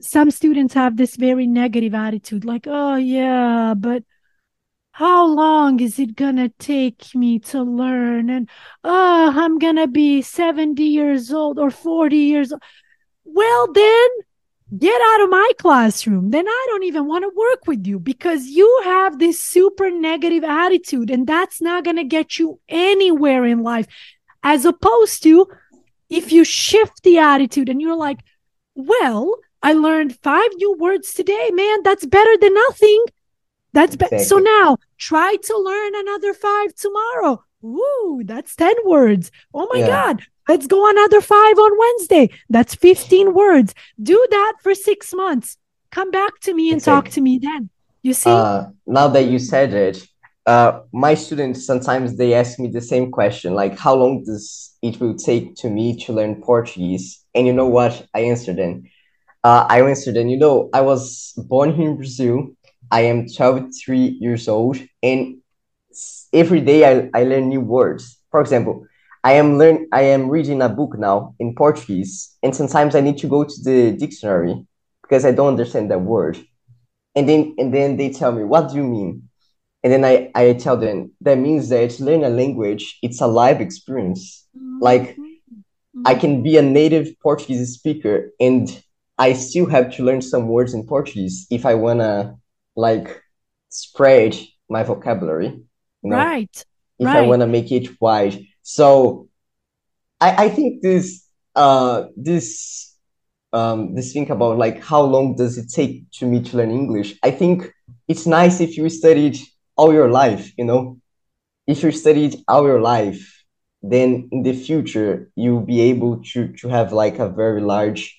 [0.00, 4.04] some students have this very negative attitude like, oh, yeah, but
[4.94, 8.30] how long is it going to take me to learn?
[8.30, 8.48] And,
[8.84, 12.62] oh, I'm going to be 70 years old or 40 years old.
[13.24, 14.08] Well, then
[14.78, 16.30] get out of my classroom.
[16.30, 20.44] Then I don't even want to work with you because you have this super negative
[20.44, 23.88] attitude, and that's not going to get you anywhere in life.
[24.44, 25.48] As opposed to
[26.08, 28.20] if you shift the attitude and you're like,
[28.76, 33.06] well, I learned five new words today, man, that's better than nothing.
[33.74, 34.20] That's exactly.
[34.20, 37.44] so now try to learn another five tomorrow.
[37.64, 39.30] Ooh, that's 10 words.
[39.52, 39.86] Oh my yeah.
[39.86, 40.22] God.
[40.48, 42.30] Let's go another five on Wednesday.
[42.50, 43.74] That's 15 words.
[44.02, 45.56] Do that for six months.
[45.90, 47.08] Come back to me and exactly.
[47.08, 47.70] talk to me then.
[48.02, 48.30] You see?
[48.30, 50.06] Uh, now that you said it,
[50.46, 55.00] uh, my students sometimes they ask me the same question, like how long does it
[55.00, 57.24] will take to me to learn Portuguese?
[57.34, 58.06] And you know what?
[58.12, 58.84] I answered them.
[59.42, 62.48] Uh, I answered them, you know, I was born here in Brazil.
[62.90, 65.38] I am 23 years old, and
[66.32, 68.18] every day I, I learn new words.
[68.30, 68.86] For example,
[69.22, 73.18] I am learn I am reading a book now in Portuguese, and sometimes I need
[73.18, 74.66] to go to the dictionary
[75.02, 76.38] because I don't understand that word.
[77.14, 79.28] And then and then they tell me, what do you mean?
[79.82, 83.26] And then I, I tell them that means that to learn a language, it's a
[83.26, 84.46] live experience.
[84.56, 84.78] Mm-hmm.
[84.80, 85.16] Like
[86.04, 88.82] I can be a native Portuguese speaker and
[89.18, 92.36] I still have to learn some words in Portuguese if I wanna
[92.76, 93.22] like
[93.68, 94.36] spread
[94.68, 95.46] my vocabulary.
[96.02, 96.16] You know?
[96.16, 96.64] Right.
[96.98, 97.16] If right.
[97.16, 99.28] I wanna make it wide so
[100.20, 102.96] I, I think this uh this
[103.52, 107.14] um this thing about like how long does it take to me to learn English?
[107.22, 107.70] I think
[108.08, 109.38] it's nice if you studied
[109.76, 110.98] all your life, you know.
[111.66, 113.44] If you studied all your life,
[113.82, 118.18] then in the future you'll be able to to have like a very large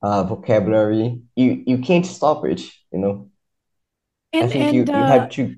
[0.00, 2.60] uh, vocabulary, you you can't stop it,
[2.92, 3.30] you know.
[4.32, 5.56] And I think and you you uh, have to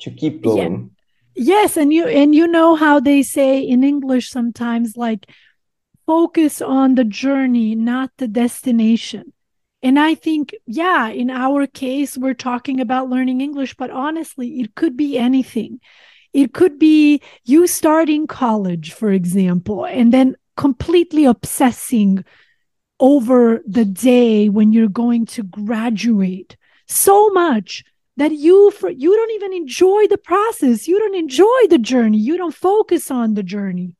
[0.00, 0.90] to keep yeah, going.
[1.34, 5.26] yes, and you and you know how they say in English sometimes like
[6.06, 9.32] focus on the journey, not the destination.
[9.82, 14.74] And I think, yeah, in our case, we're talking about learning English, but honestly, it
[14.74, 15.80] could be anything.
[16.32, 22.24] It could be you starting college, for example, and then completely obsessing
[22.98, 26.56] over the day when you're going to graduate
[26.88, 27.84] so much
[28.16, 30.88] that you for you don't even enjoy the process.
[30.88, 32.18] You don't enjoy the journey.
[32.18, 33.96] You don't focus on the journey.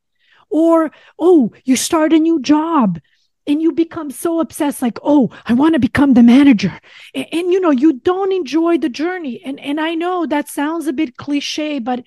[0.51, 3.01] Or oh you start a new job
[3.47, 6.79] and you become so obsessed like oh i want to become the manager.
[7.15, 9.41] And, and, you know you don't enjoy the journey.
[9.45, 12.03] And and i know that sounds a bit cliche but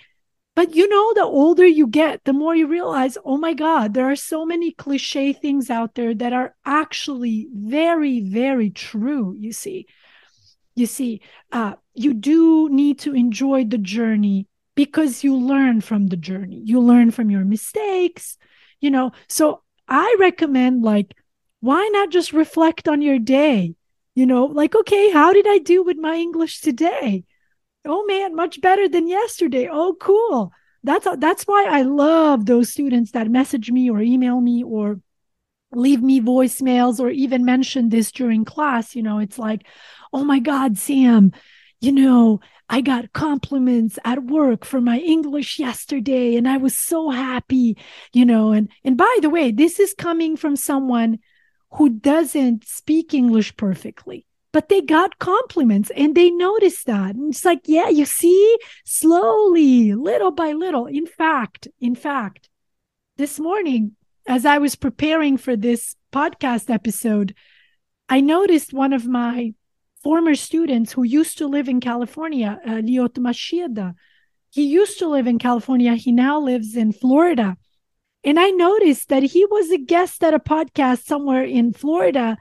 [0.54, 4.10] but you know the older you get the more you realize oh my god there
[4.12, 9.86] are so many cliche things out there that are actually very very true you see
[10.76, 16.16] you see uh, you do need to enjoy the journey because you learn from the
[16.18, 16.62] journey.
[16.64, 18.38] You learn from your mistakes
[18.82, 19.12] you know?
[19.30, 21.16] So i recommend like
[21.60, 23.76] why not just reflect on your day?
[24.16, 27.24] You know like okay how did i do with my english today?
[27.86, 29.70] Oh man much better than yesterday.
[29.72, 30.52] Oh cool.
[30.84, 35.00] That's that's why i love those students that message me or email me or
[35.74, 39.66] leave me voicemails or even mention this during class you know it's like
[40.14, 41.32] oh my god sam
[41.80, 42.40] you know
[42.74, 47.78] I got compliments at work for my English yesterday and I was so happy,
[48.14, 51.20] you know, and and by the way, this is coming from someone
[51.72, 54.26] who doesn't speak English perfectly.
[54.54, 57.16] But they got compliments and they noticed that.
[57.16, 60.86] And it's like, yeah, you see, slowly, little by little.
[60.88, 62.50] In fact, in fact,
[63.18, 63.98] this morning,
[64.32, 67.36] as I was preparing for this podcast episode,
[68.08, 69.54] I noticed one of my
[70.04, 73.94] former students who used to live in California, uh, Liot Mashida.
[74.50, 75.96] He used to live in California.
[75.96, 77.58] He now lives in Florida.
[78.24, 82.38] And I noticed that he was a guest at a podcast somewhere in Florida.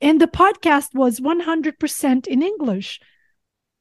[0.00, 3.00] And the podcast was 100% in English.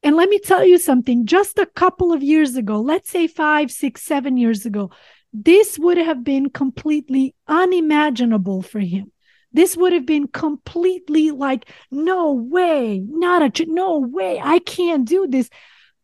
[0.01, 3.69] And let me tell you something just a couple of years ago, let's say five,
[3.69, 4.89] six, seven years ago,
[5.33, 9.11] this would have been completely unimaginable for him.
[9.51, 15.27] This would have been completely like, no way, not a, no way, I can't do
[15.27, 15.49] this.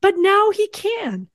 [0.02, 1.28] But now he can.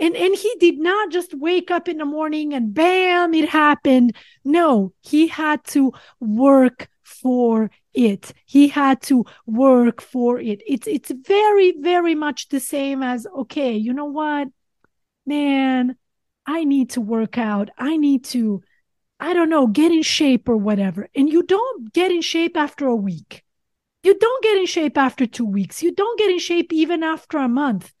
[0.00, 4.14] And, and he did not just wake up in the morning and bam, it happened.
[4.44, 8.32] No, he had to work for it.
[8.46, 10.62] He had to work for it.
[10.66, 14.48] It's it's very, very much the same as okay, you know what?
[15.26, 15.96] Man,
[16.48, 17.68] I need to work out.
[17.78, 18.62] I need to
[19.20, 21.08] I don't know, get in shape or whatever.
[21.14, 23.44] And you don't get in shape after a week.
[24.04, 25.82] You don't get in shape after two weeks.
[25.82, 27.92] You don't get in shape even after a month.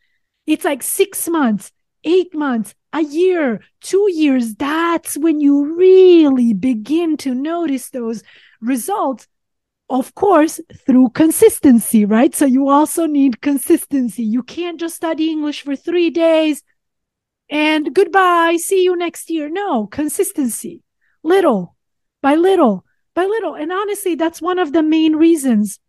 [0.46, 1.72] It's like six months,
[2.04, 4.54] eight months, a year, two years.
[4.54, 8.22] That's when you really begin to notice those
[8.60, 9.26] results.
[9.90, 12.34] Of course, through consistency, right?
[12.34, 14.22] So you also need consistency.
[14.22, 16.62] You can't just study English for three days
[17.50, 19.48] and goodbye, see you next year.
[19.48, 20.82] No, consistency
[21.22, 21.76] little
[22.22, 22.84] by little
[23.14, 23.54] by little.
[23.54, 25.80] And honestly, that's one of the main reasons,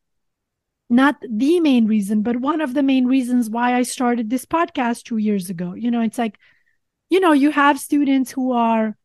[0.89, 5.03] not the main reason, but one of the main reasons why I started this podcast
[5.03, 5.75] two years ago.
[5.75, 6.39] You know, it's like,
[7.09, 8.97] you know, you have students who are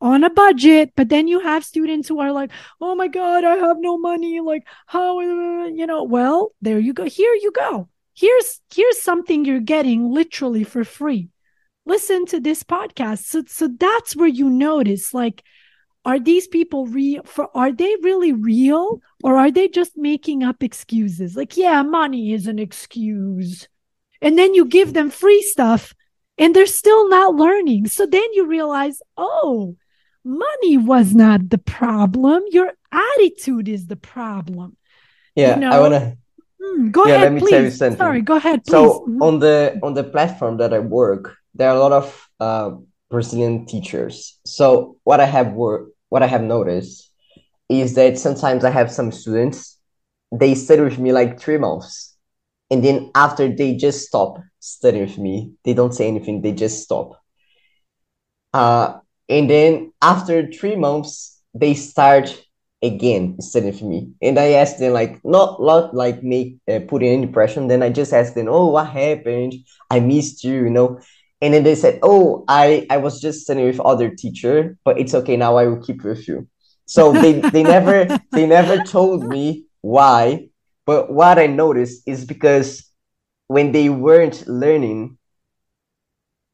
[0.00, 3.56] on a budget, but then you have students who are like, oh my God, I
[3.56, 4.38] have no money.
[4.38, 7.04] Like, how, you know, well, there you go.
[7.04, 7.88] Here you go.
[8.14, 11.31] Here's here's something you're getting literally for free.
[11.84, 13.24] Listen to this podcast.
[13.24, 15.42] So so that's where you notice like
[16.04, 20.62] are these people real for are they really real or are they just making up
[20.62, 21.36] excuses?
[21.36, 23.68] Like yeah money is an excuse.
[24.20, 25.94] And then you give them free stuff
[26.38, 27.88] and they're still not learning.
[27.88, 29.76] So then you realize oh
[30.24, 32.44] money was not the problem.
[32.50, 34.76] Your attitude is the problem.
[35.34, 35.70] Yeah you know?
[35.70, 36.16] i want to
[36.62, 37.78] hmm, go yeah, ahead please.
[37.78, 38.70] Sorry go ahead please.
[38.70, 42.70] so on the on the platform that i work there are a lot of uh,
[43.10, 44.38] Brazilian teachers.
[44.44, 47.10] So what I have work, what I have noticed
[47.68, 49.78] is that sometimes I have some students,
[50.32, 52.16] they study with me like three months.
[52.70, 56.82] And then after they just stop studying with me, they don't say anything, they just
[56.82, 57.20] stop.
[58.54, 58.98] Uh,
[59.28, 62.42] and then after three months, they start
[62.82, 64.10] again studying with me.
[64.22, 67.66] And I ask them like not not like make uh, putting any pressure.
[67.66, 69.54] Then I just ask them, oh, what happened?
[69.90, 71.00] I missed you, you know
[71.42, 75.14] and then they said oh i i was just studying with other teacher but it's
[75.14, 76.48] okay now i will keep with you
[76.86, 80.48] So they they never they never told me why,
[80.86, 82.68] but what I noticed is because
[83.48, 85.18] when they weren't learning,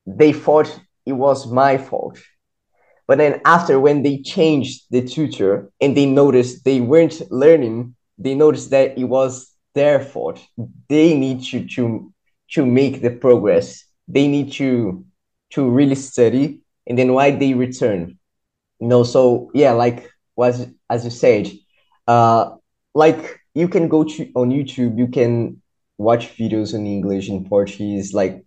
[0.07, 2.19] they thought it was my fault.
[3.07, 8.35] But then after when they changed the tutor and they noticed they weren't learning, they
[8.35, 10.41] noticed that it was their fault.
[10.89, 12.13] They need to to
[12.53, 13.85] to make the progress.
[14.09, 15.05] They need to
[15.51, 18.19] to really study and then why they return.
[18.81, 21.51] You know, so yeah, like was as you said,
[22.07, 22.57] uh
[22.95, 25.63] like you can go to on YouTube, you can
[25.99, 28.45] watch videos in English and Portuguese, like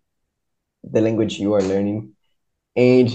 [0.84, 2.14] the language you are learning.
[2.76, 3.10] And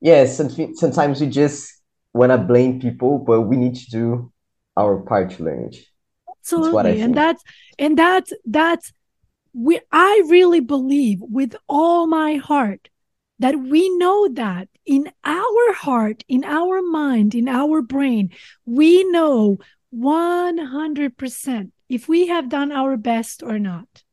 [0.00, 1.72] yeah, sometimes we just
[2.12, 4.32] want to blame people, but we need to do
[4.76, 5.76] our part to learn it.
[6.40, 7.42] Absolutely, and that's
[7.78, 8.92] and that's that's
[9.52, 9.80] we.
[9.90, 12.88] I really believe with all my heart
[13.38, 18.30] that we know that in our heart, in our mind, in our brain,
[18.66, 19.58] we know
[19.94, 24.04] 100% if we have done our best or not.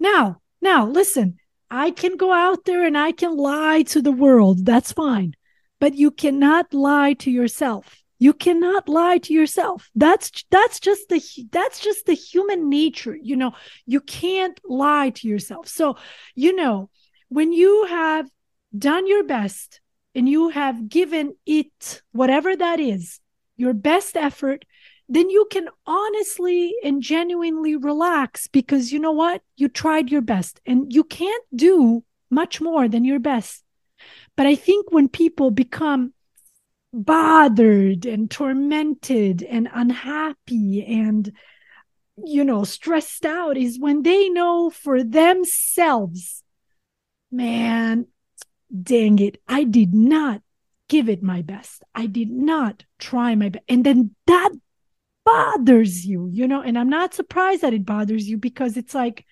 [0.00, 1.38] Now, now listen,
[1.70, 4.64] I can go out there and I can lie to the world.
[4.64, 5.34] That's fine.
[5.78, 8.02] But you cannot lie to yourself.
[8.18, 9.90] You cannot lie to yourself.
[9.94, 13.16] That's that's just the that's just the human nature.
[13.20, 13.52] You know,
[13.84, 15.68] you can't lie to yourself.
[15.68, 15.96] So,
[16.34, 16.88] you know,
[17.28, 18.30] when you have
[18.76, 19.80] done your best
[20.14, 23.20] and you have given it whatever that is,
[23.56, 24.64] your best effort,
[25.08, 29.42] then you can honestly and genuinely relax because you know what?
[29.56, 33.62] You tried your best and you can't do much more than your best.
[34.36, 36.12] But I think when people become
[37.04, 41.32] bothered and tormented and unhappy and,
[42.16, 46.42] you know, stressed out is when they know for themselves,
[47.30, 48.06] man,
[48.82, 50.42] dang it, I did not
[50.88, 51.82] give it my best.
[51.94, 53.64] I did not try my best.
[53.68, 54.50] And then that
[55.24, 59.26] bothers you, you know, and I'm not surprised that it bothers you because it's like,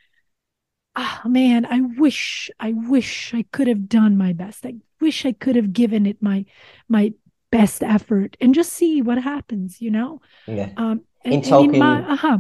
[0.97, 4.67] ah, oh, man, I wish, I wish I could have done my best.
[4.67, 6.45] I wish I could have given it my,
[6.89, 7.15] my
[7.59, 10.21] best effort and just see what happens, you know?
[10.47, 10.71] Yeah.
[10.77, 12.39] Um, and, in talking, my, uh-huh.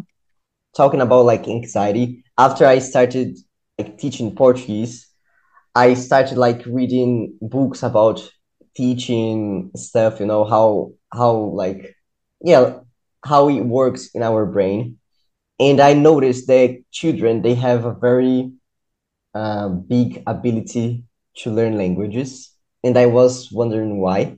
[0.77, 3.39] talking about like anxiety, after I started
[3.79, 4.95] like teaching Portuguese,
[5.75, 8.19] I started like reading books about
[8.77, 11.97] teaching stuff, you know, how, how like,
[12.41, 12.81] yeah,
[13.25, 14.99] how it works in our brain
[15.61, 18.53] and i noticed that children they have a very
[19.35, 21.05] uh, big ability
[21.37, 22.51] to learn languages
[22.83, 24.37] and i was wondering why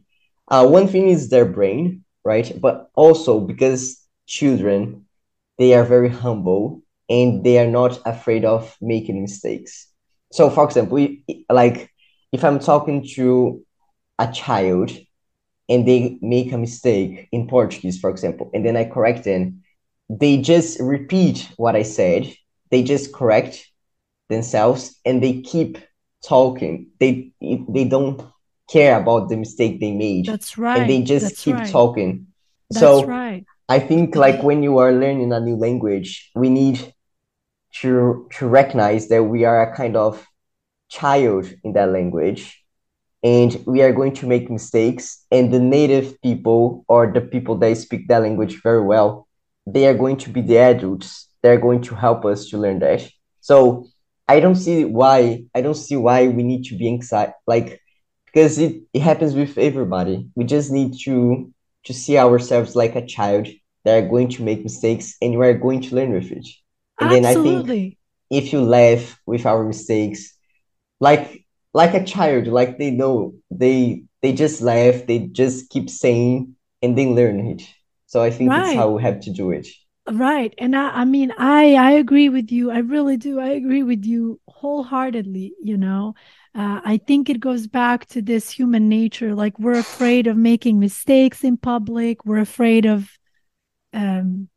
[0.48, 5.04] uh, one thing is their brain right but also because children
[5.58, 9.88] they are very humble and they are not afraid of making mistakes
[10.32, 11.06] so for example
[11.50, 11.90] like
[12.32, 13.62] if i'm talking to
[14.18, 14.90] a child
[15.68, 19.62] and they make a mistake in Portuguese, for example, and then I correct them,
[20.08, 22.32] they just repeat what I said.
[22.70, 23.66] They just correct
[24.28, 25.78] themselves and they keep
[26.24, 26.88] talking.
[27.00, 28.22] They they don't
[28.68, 30.26] care about the mistake they made.
[30.26, 30.80] That's right.
[30.80, 31.70] And they just That's keep right.
[31.70, 32.26] talking.
[32.70, 33.44] That's so right.
[33.68, 36.94] I think like when you are learning a new language, we need
[37.80, 40.26] to to recognize that we are a kind of
[40.88, 42.62] child in that language
[43.22, 47.76] and we are going to make mistakes and the native people or the people that
[47.76, 49.26] speak that language very well
[49.66, 53.08] they are going to be the adults they're going to help us to learn that
[53.40, 53.86] so
[54.28, 57.80] i don't see why i don't see why we need to be anxiety like
[58.36, 60.28] because it, it happens with everybody.
[60.34, 61.50] We just need to
[61.84, 63.48] to see ourselves like a child
[63.84, 66.46] that are going to make mistakes and we are going to learn with it.
[67.00, 67.14] And Absolutely.
[67.14, 70.34] then i think if you laugh with our mistakes
[71.00, 76.56] like like a child like they know they they just laugh they just keep saying
[76.82, 77.62] and then learn it.
[78.04, 78.64] So i think right.
[78.64, 79.66] that's how we have to do it.
[80.08, 80.54] Right.
[80.58, 82.70] And I, I mean i i agree with you.
[82.70, 83.40] I really do.
[83.40, 86.14] I agree with you wholeheartedly you know
[86.56, 89.34] uh, i think it goes back to this human nature.
[89.34, 92.24] Like we're afraid of making mistakes in public.
[92.24, 93.10] We're afraid of
[93.92, 94.48] um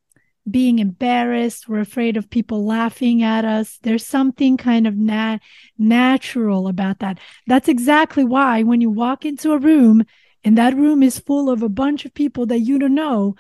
[0.50, 1.68] being embarrassed.
[1.70, 3.78] We're afraid of people laughing at us.
[3.84, 5.40] There's something kind of nat-
[5.78, 7.20] natural about that.
[7.46, 10.06] That's exactly why when you walk into a room
[10.44, 13.36] and that room is full of a bunch of people that you don't know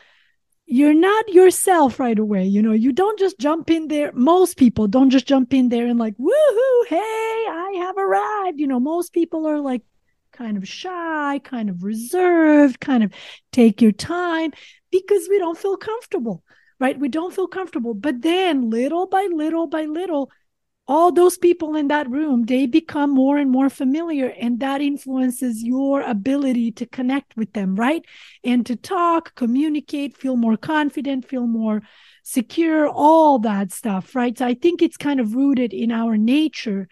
[0.71, 4.87] you're not yourself right away you know you don't just jump in there most people
[4.87, 6.95] don't just jump in there and like woohoo hey
[7.49, 9.81] i have arrived you know most people are like
[10.31, 13.11] kind of shy kind of reserved kind of
[13.51, 14.51] take your time
[14.91, 16.43] because we don't feel comfortable
[16.79, 16.97] right?
[16.97, 17.93] We don't feel comfortable.
[17.93, 20.31] But then little by little by little,
[20.89, 25.63] all those people in that room they become more and more familiar and that influences
[25.63, 28.03] your ability to connect with them right
[28.43, 31.83] and to talk communicate feel more confident feel more
[32.23, 36.87] secure all that stuff right so i think it's kind of rooted in our nature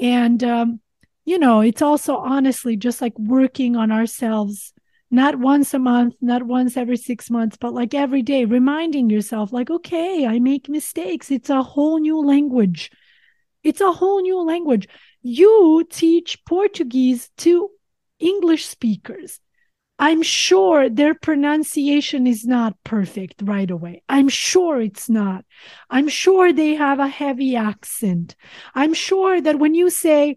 [0.00, 0.80] and um,
[1.24, 4.72] you know it's also honestly just like working on ourselves
[5.08, 9.52] not once a month, not once every six months, but like every day, reminding yourself,
[9.52, 11.30] like, okay, I make mistakes.
[11.30, 12.90] It's a whole new language.
[13.66, 14.86] It's a whole new language.
[15.22, 17.68] You teach Portuguese to
[18.20, 19.40] English speakers.
[19.98, 24.04] I'm sure their pronunciation is not perfect right away.
[24.08, 25.44] I'm sure it's not.
[25.90, 28.36] I'm sure they have a heavy accent.
[28.72, 30.36] I'm sure that when you say,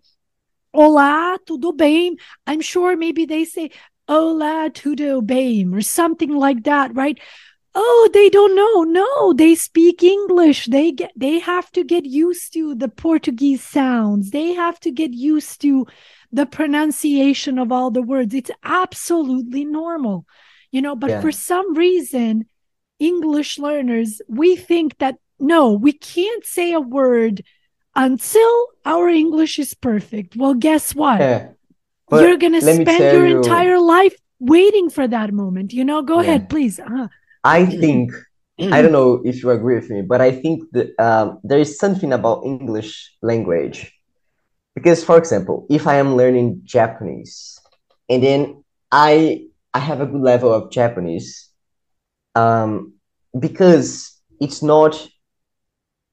[0.76, 2.16] Olá, tudo bem?
[2.48, 3.70] I'm sure maybe they say,
[4.10, 7.20] Olá, tudo bem, or something like that, right?
[7.76, 12.52] Oh they don't know no they speak english they get they have to get used
[12.54, 15.86] to the portuguese sounds they have to get used to
[16.32, 20.26] the pronunciation of all the words it's absolutely normal
[20.72, 21.22] you know but yeah.
[21.22, 22.46] for some reason
[23.00, 27.44] english learners we think that no we can't say a word
[27.96, 31.50] until our english is perfect well guess what yeah.
[32.12, 33.38] you're going to spend your you...
[33.38, 36.22] entire life waiting for that moment you know go yeah.
[36.22, 37.08] ahead please uh-huh.
[37.44, 38.12] I think
[38.72, 41.80] I don't know if you agree with me, but I think that um, there is
[41.80, 43.94] something about English language.
[44.76, 47.60] Because, for example, if I am learning Japanese
[48.10, 51.50] and then I I have a good level of Japanese,
[52.36, 52.94] um,
[53.40, 55.08] because it's not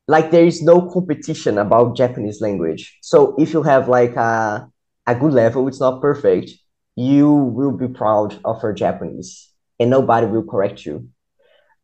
[0.08, 2.98] like there is no competition about Japanese language.
[3.02, 4.68] So if you have like a
[5.06, 6.50] a good level, it's not perfect,
[6.96, 11.08] you will be proud of your Japanese, and nobody will correct you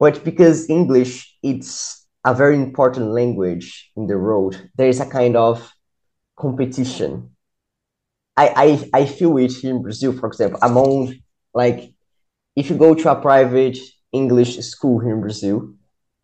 [0.02, 5.36] but because English it's a very important language in the world, there is a kind
[5.36, 5.72] of
[6.36, 7.30] competition.
[8.36, 11.14] I, I I feel it in Brazil, for example, among
[11.54, 11.94] like
[12.56, 13.78] if you go to a private
[14.10, 15.72] English school here in Brazil,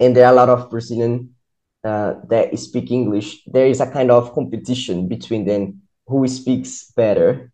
[0.00, 1.36] and there are a lot of Brazilian
[1.84, 7.52] uh, that speak English, there is a kind of competition between them who speaks better.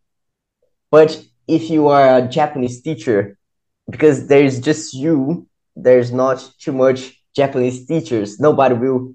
[0.90, 1.10] But
[1.46, 3.36] if you are a Japanese teacher,
[3.90, 5.46] because there is just you
[5.76, 9.14] there's not too much Japanese teachers, nobody will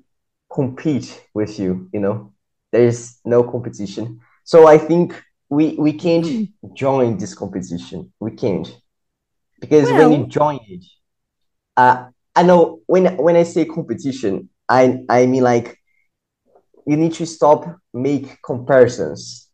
[0.51, 2.33] compete with you, you know.
[2.71, 4.19] There's no competition.
[4.43, 6.73] So I think we we can't hmm.
[6.73, 8.13] join this competition.
[8.19, 8.67] We can't.
[9.59, 10.85] Because well, when you join it,
[11.75, 15.79] uh, I know when when I say competition, I I mean like
[16.85, 19.49] you need to stop make comparisons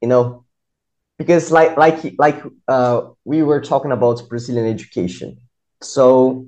[0.00, 0.44] you know
[1.16, 5.38] because like like like uh we were talking about brazilian education
[5.82, 6.46] so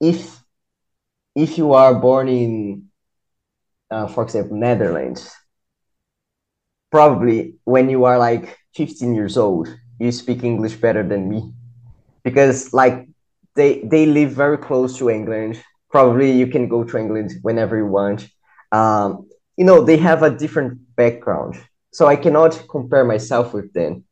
[0.00, 0.42] if
[1.36, 2.88] if you are born in
[3.90, 5.30] uh, for example netherlands
[6.90, 9.68] probably when you are like 15 years old
[9.98, 11.52] you speak english better than me.
[12.24, 13.08] Because like
[13.56, 15.62] they they live very close to england.
[15.90, 18.28] Probably you can go to england whenever you want.
[18.72, 21.56] Um, you know they have a different background.
[21.92, 24.04] So i cannot compare myself with them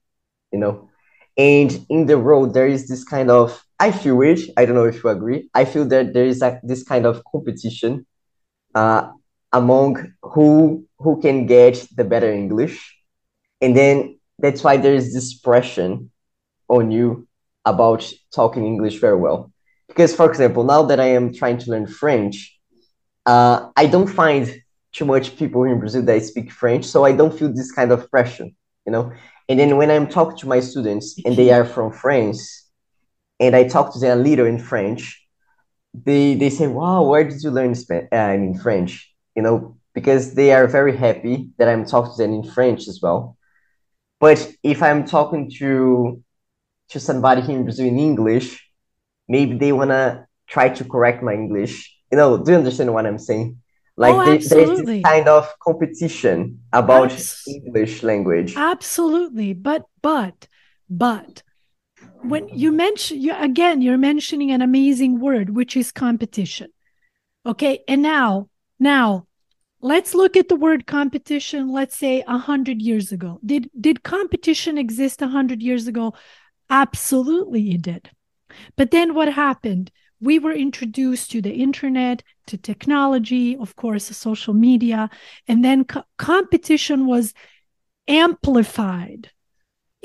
[0.53, 0.89] you know
[1.37, 4.41] and in the road there is this kind of I feel it.
[4.57, 5.51] I don't know if you agree.
[5.53, 8.07] I feel that there is a, this kind of competition
[8.75, 9.11] uh,
[9.53, 12.97] among who who can get the better English,
[13.61, 15.99] and then that's why there is this pressure
[16.69, 17.27] on you
[17.65, 19.53] about talking English very well.
[19.89, 22.59] Because, for example, now that I am trying to learn French,
[23.27, 24.63] uh, I don't find
[24.93, 28.11] too much people in Brazil that speak French, so I don't feel this kind of
[28.11, 28.49] pressure,
[28.87, 29.13] you know.
[29.49, 32.69] And then when I'm talking to my students and they are from France
[33.39, 35.21] and I talk to them a little in French,
[35.93, 38.09] they they say, "Wow, where did you learn Spanish?
[38.13, 42.33] Uh, in French?" You know, because they are very happy that I'm talking to them
[42.33, 43.37] in French as well.
[44.19, 46.23] But if I'm talking to
[46.91, 48.67] to somebody here in Brazil in English,
[49.29, 51.95] maybe they wanna try to correct my English.
[52.11, 53.59] You know, do you understand what I'm saying?
[53.97, 58.55] Like oh, there's this kind of competition about Abs- English language.
[58.57, 60.49] Absolutely, but but
[60.91, 61.43] but
[62.23, 66.71] when you mention you again you're mentioning an amazing word which is competition.
[67.47, 68.49] Okay and now
[68.81, 69.27] now
[69.81, 73.39] let's look at the word competition let's say a hundred years ago.
[73.45, 76.15] Did did competition exist a hundred years ago?
[76.69, 78.11] Absolutely it did.
[78.77, 84.55] But then what happened we were introduced to the internet to technology of course social
[84.55, 85.11] media
[85.49, 87.35] and then co- competition was
[88.09, 89.31] amplified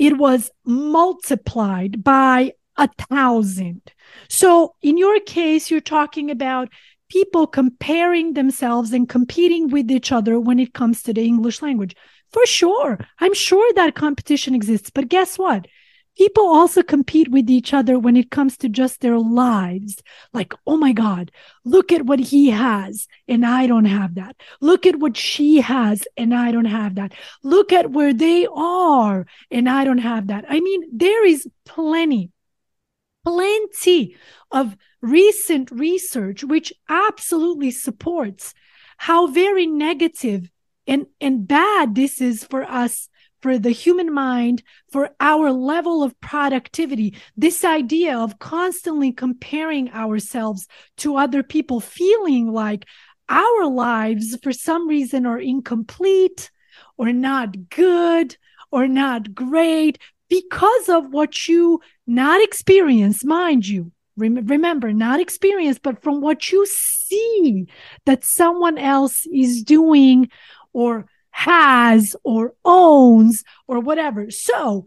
[0.00, 3.82] it was multiplied by a thousand.
[4.28, 6.70] So in your case, you're talking about
[7.10, 11.94] people comparing themselves and competing with each other when it comes to the English language.
[12.32, 12.98] For sure.
[13.18, 14.90] I'm sure that competition exists.
[14.90, 15.66] But guess what?
[16.20, 20.02] People also compete with each other when it comes to just their lives.
[20.34, 21.30] Like, oh my God,
[21.64, 24.36] look at what he has, and I don't have that.
[24.60, 27.14] Look at what she has, and I don't have that.
[27.42, 30.44] Look at where they are, and I don't have that.
[30.46, 32.30] I mean, there is plenty,
[33.24, 34.14] plenty
[34.50, 38.52] of recent research which absolutely supports
[38.98, 40.50] how very negative
[40.86, 43.08] and, and bad this is for us
[43.40, 44.62] for the human mind,
[44.92, 50.66] for our level of productivity, this idea of constantly comparing ourselves
[50.98, 52.84] to other people, feeling like
[53.28, 56.50] our lives for some reason are incomplete
[56.98, 58.36] or not good
[58.70, 63.92] or not great because of what you not experience, mind you.
[64.16, 67.66] Remember, not experience, but from what you see
[68.04, 70.28] that someone else is doing
[70.74, 71.06] or
[71.40, 74.30] has or owns or whatever.
[74.30, 74.86] So,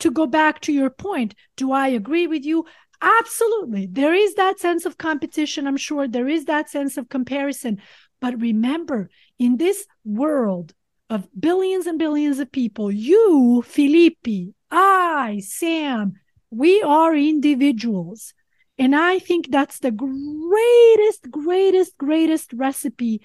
[0.00, 2.64] to go back to your point, do I agree with you?
[3.00, 3.86] Absolutely.
[3.86, 5.66] There is that sense of competition.
[5.66, 7.80] I'm sure there is that sense of comparison.
[8.20, 10.74] But remember, in this world
[11.08, 16.14] of billions and billions of people, you, Felipe, I, Sam,
[16.50, 18.34] we are individuals.
[18.76, 23.22] And I think that's the greatest, greatest, greatest recipe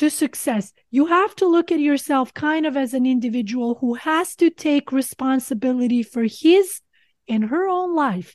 [0.00, 4.34] to success, you have to look at yourself kind of as an individual who has
[4.36, 6.80] to take responsibility for his
[7.28, 8.34] and her own life.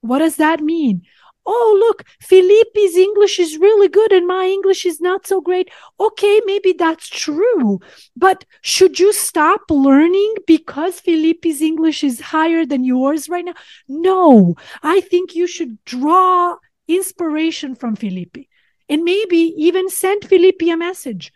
[0.00, 1.02] What does that mean?
[1.44, 5.68] Oh, look, Felipe's English is really good and my English is not so great.
[6.00, 7.78] Okay, maybe that's true.
[8.16, 13.54] But should you stop learning because Felipe's English is higher than yours right now?
[13.86, 16.56] No, I think you should draw
[16.88, 18.48] inspiration from Felipe
[18.88, 21.32] and maybe even send Felipe a message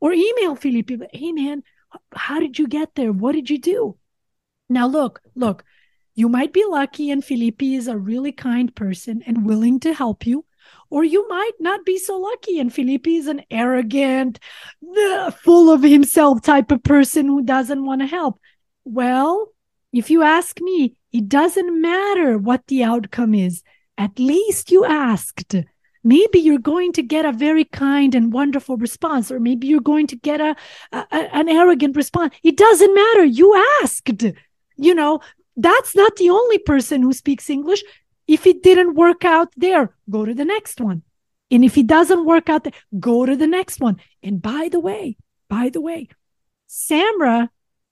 [0.00, 0.90] or email Felipe.
[1.12, 1.62] Hey, man,
[2.14, 3.12] how did you get there?
[3.12, 3.96] What did you do?
[4.68, 5.64] Now, look, look,
[6.14, 10.26] you might be lucky and Felipe is a really kind person and willing to help
[10.26, 10.44] you.
[10.90, 14.38] Or you might not be so lucky and Felipe is an arrogant,
[15.42, 18.40] full of himself type of person who doesn't want to help.
[18.84, 19.48] Well,
[19.92, 23.62] if you ask me, it doesn't matter what the outcome is.
[23.98, 25.54] At least you asked
[26.04, 30.06] maybe you're going to get a very kind and wonderful response or maybe you're going
[30.08, 30.56] to get a,
[30.92, 32.34] a, an arrogant response.
[32.42, 33.24] It doesn't matter.
[33.24, 34.24] You asked.
[34.76, 35.20] You know
[35.56, 37.82] that's not the only person who speaks english.
[38.26, 41.02] If it didn't work out there go to the next one.
[41.50, 43.96] And if it doesn't work out there go to the next one.
[44.22, 45.16] And by the way
[45.48, 46.08] by the way
[46.68, 47.48] samra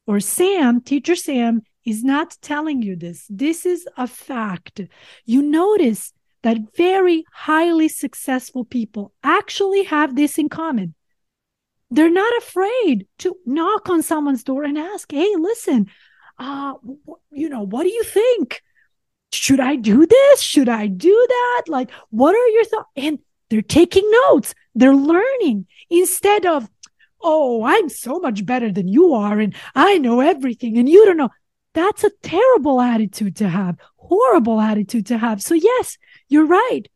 [0.07, 3.27] or sam teacher sam is not telling you this.
[3.29, 4.81] This is a fact.
[5.25, 10.95] You notice that very highly successful people actually have this in common.
[11.91, 15.91] They're not afraid to knock on someone's door and ask, "Hey, listen,
[16.39, 16.75] uh,
[17.31, 18.63] you know, what do you think?
[19.33, 20.41] Should I do this?
[20.41, 21.63] Should I do that?
[21.69, 23.19] Like, what are your thoughts?" And
[23.49, 24.55] they're taking notes.
[24.75, 26.71] They're learning instead of,
[27.21, 31.17] "Oh, I'm so much better than you are, and I know everything, and you don't
[31.17, 31.31] know."
[31.73, 35.41] That's a terrible attitude to have, horrible attitude to have.
[35.43, 35.99] So, yes,
[36.31, 36.89] you're right.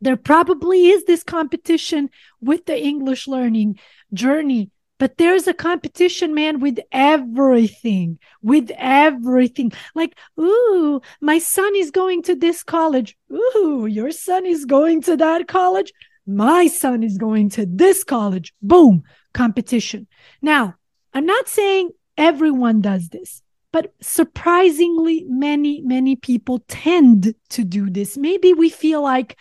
[0.00, 2.08] There probably is this competition
[2.40, 3.78] with the English learning
[4.14, 9.72] journey, but there's a competition, man, with everything, with everything.
[9.94, 13.16] Like, ooh, my son is going to this college.
[13.32, 15.92] Ooh, your son is going to that college.
[16.26, 18.54] My son is going to this college.
[18.62, 19.02] Boom,
[19.34, 20.06] competition.
[20.40, 20.76] Now,
[21.12, 23.42] I'm not saying everyone does this.
[23.72, 28.16] But surprisingly, many, many people tend to do this.
[28.16, 29.36] Maybe we feel like,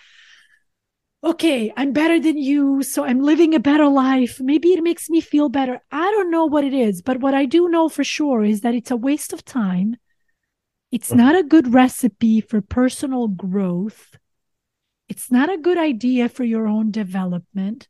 [1.24, 4.40] okay, I'm better than you, so I'm living a better life.
[4.42, 5.80] Maybe it makes me feel better.
[5.92, 8.76] I don't know what it is, but what I do know for sure is that
[8.76, 9.96] it's a waste of time.
[10.92, 14.18] It's not a good recipe for personal growth.
[15.10, 17.88] It's not a good idea for your own development.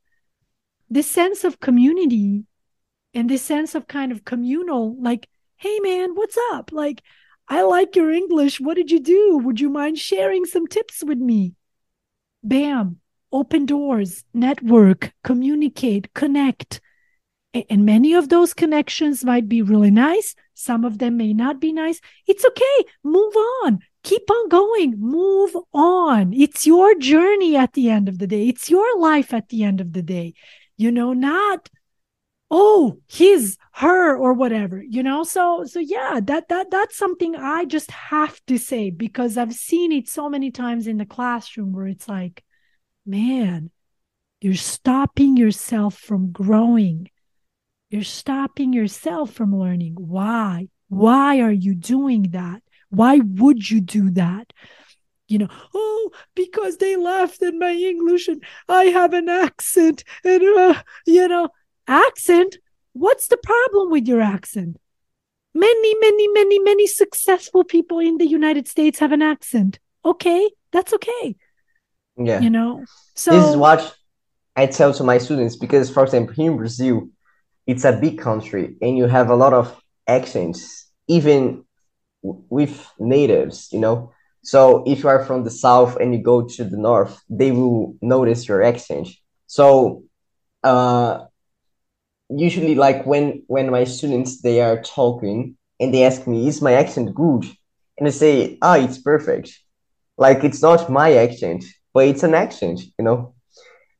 [0.89, 2.45] This sense of community
[3.13, 5.27] and this sense of kind of communal, like
[5.57, 6.71] hey man, what's up?
[6.71, 7.01] Like,
[7.47, 8.59] I like your English.
[8.59, 9.39] What did you do?
[9.43, 11.55] Would you mind sharing some tips with me?
[12.43, 12.99] Bam,
[13.31, 16.79] open doors, network, communicate, connect.
[17.69, 20.35] And many of those connections might be really nice.
[20.53, 21.99] Some of them may not be nice.
[22.27, 22.85] It's okay.
[23.03, 23.79] Move on.
[24.03, 24.99] Keep on going.
[24.99, 26.33] Move on.
[26.33, 28.47] It's your journey at the end of the day.
[28.47, 30.35] It's your life at the end of the day.
[30.75, 31.69] You know, not
[32.49, 37.65] oh his her or whatever you know so so yeah that that that's something i
[37.65, 41.87] just have to say because i've seen it so many times in the classroom where
[41.87, 42.43] it's like
[43.07, 43.71] man,
[44.41, 47.09] you're stopping yourself from growing.
[47.89, 49.95] You're stopping yourself from learning.
[49.97, 50.67] Why?
[50.89, 52.61] Why are you doing that?
[52.89, 54.51] Why would you do that?
[55.27, 60.03] You know, oh, because they laughed at my English and I have an accent.
[60.23, 61.49] And, uh, you know,
[61.87, 62.57] accent?
[62.93, 64.77] What's the problem with your accent?
[65.53, 69.79] Many, many, many, many successful people in the United States have an accent.
[70.05, 71.35] Okay, that's okay.
[72.17, 72.39] Yeah.
[72.39, 72.85] You know,
[73.15, 73.95] so this is what
[74.55, 77.09] I tell to my students because, for example, here in Brazil,
[77.65, 81.63] it's a big country and you have a lot of accents, even
[82.21, 84.13] with natives, you know.
[84.43, 87.95] So if you are from the south and you go to the north, they will
[88.01, 89.09] notice your accent.
[89.45, 90.03] So
[90.63, 91.25] uh
[92.29, 96.73] usually like when when my students they are talking and they ask me, is my
[96.73, 97.45] accent good?
[97.97, 99.57] And I say, ah, it's perfect.
[100.17, 101.63] Like it's not my accent,
[101.93, 103.35] but it's an accent, you know.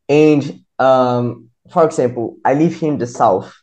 [0.09, 3.53] And um, for example, I live here in the south,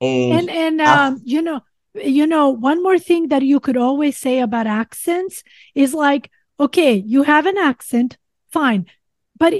[0.00, 1.60] and and and um you know
[1.94, 5.42] you know one more thing that you could always say about accents
[5.74, 8.16] is like okay you have an accent
[8.52, 8.86] fine
[9.38, 9.54] but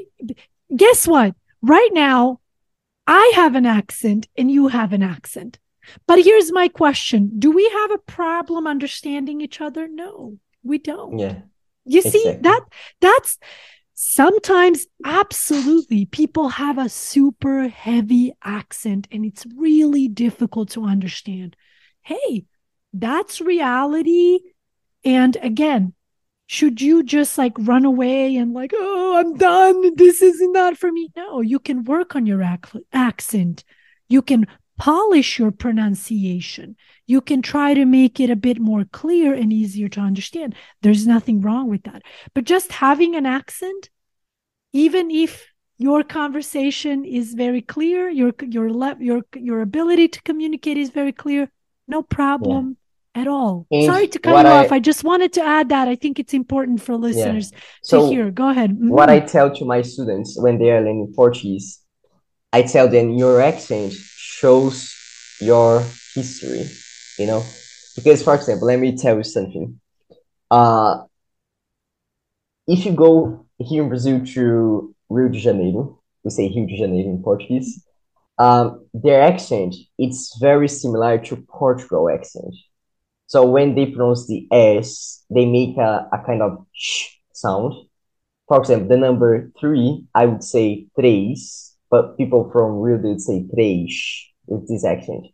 [0.74, 2.39] guess what right now
[3.10, 5.58] i have an accent and you have an accent
[6.06, 11.18] but here's my question do we have a problem understanding each other no we don't
[11.18, 11.40] yeah,
[11.84, 12.42] you see exactly.
[12.42, 12.64] that
[13.00, 13.38] that's
[14.02, 21.54] sometimes absolutely people have a super heavy accent and it's really difficult to understand.
[22.00, 22.46] Hey,
[22.94, 24.38] that's reality.
[25.04, 25.92] And again,
[26.52, 29.94] should you just like run away and like, oh, I'm done.
[29.94, 31.08] This is not for me.
[31.14, 33.62] No, you can work on your ac- accent.
[34.08, 36.74] You can polish your pronunciation.
[37.06, 40.56] You can try to make it a bit more clear and easier to understand.
[40.82, 42.02] There's nothing wrong with that.
[42.34, 43.88] But just having an accent,
[44.72, 45.46] even if
[45.78, 51.12] your conversation is very clear, your your le- your your ability to communicate is very
[51.12, 51.48] clear,
[51.86, 52.76] no problem
[53.14, 53.66] at all.
[53.72, 54.72] Sorry to cut you I- off.
[54.72, 55.88] I just wanted to add that.
[55.88, 58.30] I think it's important for listeners to So hear.
[58.30, 58.76] Go ahead.
[58.78, 59.12] what Mhm.
[59.12, 61.80] I tell to my students when they are learning Portuguese,
[62.52, 64.92] I tell them your accent shows
[65.40, 65.82] your
[66.14, 66.64] history,
[67.18, 67.42] you know?
[67.96, 69.80] Because, for example, let me tell you something.
[70.50, 71.04] Uh,
[72.66, 77.08] if you go here in Brazil to Rio de Janeiro, we say Rio de Janeiro
[77.10, 77.84] in Portuguese,
[78.38, 82.54] um, their accent, it's very similar to Portugal accent.
[83.30, 87.74] So when they pronounce the S, they make a, a kind of sh sound.
[88.48, 93.46] For example, the number three, I would say três, but people from Rio, would say
[93.56, 93.92] três
[94.48, 95.26] with this accent.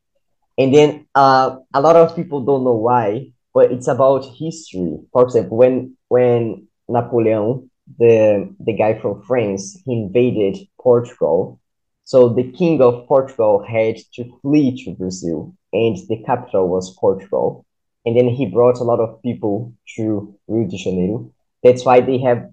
[0.58, 4.98] And then uh, a lot of people don't know why, but it's about history.
[5.10, 11.58] For example, when when Napoleon, the the guy from France, he invaded Portugal,
[12.04, 17.65] so the king of Portugal had to flee to Brazil, and the capital was Portugal.
[18.06, 21.32] And then he brought a lot of people to Rio de Janeiro.
[21.62, 22.50] That's why they have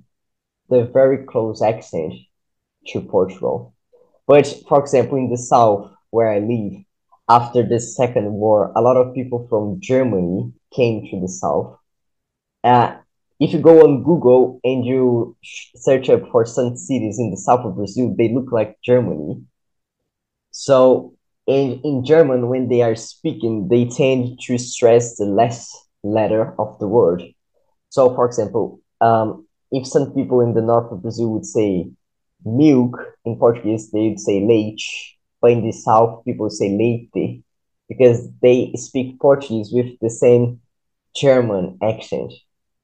[0.69, 2.13] the very close accent
[2.87, 3.75] to Portugal.
[4.27, 6.83] But for example, in the south where I live,
[7.29, 11.77] after the Second War, a lot of people from Germany came to the south.
[12.63, 12.97] Uh,
[13.39, 15.37] if you go on Google and you
[15.75, 19.43] search up for some cities in the south of Brazil, they look like Germany.
[20.51, 21.13] So
[21.47, 26.77] in, in German, when they are speaking, they tend to stress the last letter of
[26.79, 27.23] the word.
[27.89, 31.89] So, for example, um, if some people in the north of Brazil would say
[32.45, 34.81] milk in Portuguese, they would say leite,
[35.41, 37.43] but in the south, people say leite
[37.89, 40.61] because they speak Portuguese with the same
[41.15, 42.33] German accent.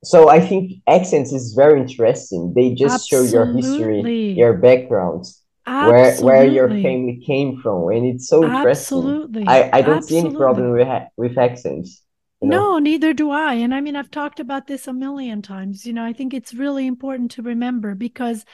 [0.04, 2.54] So I think accents is very interesting.
[2.56, 5.26] They just show your history, your background,
[5.70, 8.70] where where your family came from, and it's so interesting.
[8.70, 9.46] Absolutely.
[9.48, 10.88] I, I don't see any problem with
[11.18, 12.02] with accents.
[12.42, 12.58] You know?
[12.58, 13.56] No, neither do I.
[13.56, 15.86] And I mean, I've talked about this a million times.
[15.86, 18.46] You know, I think it's really important to remember because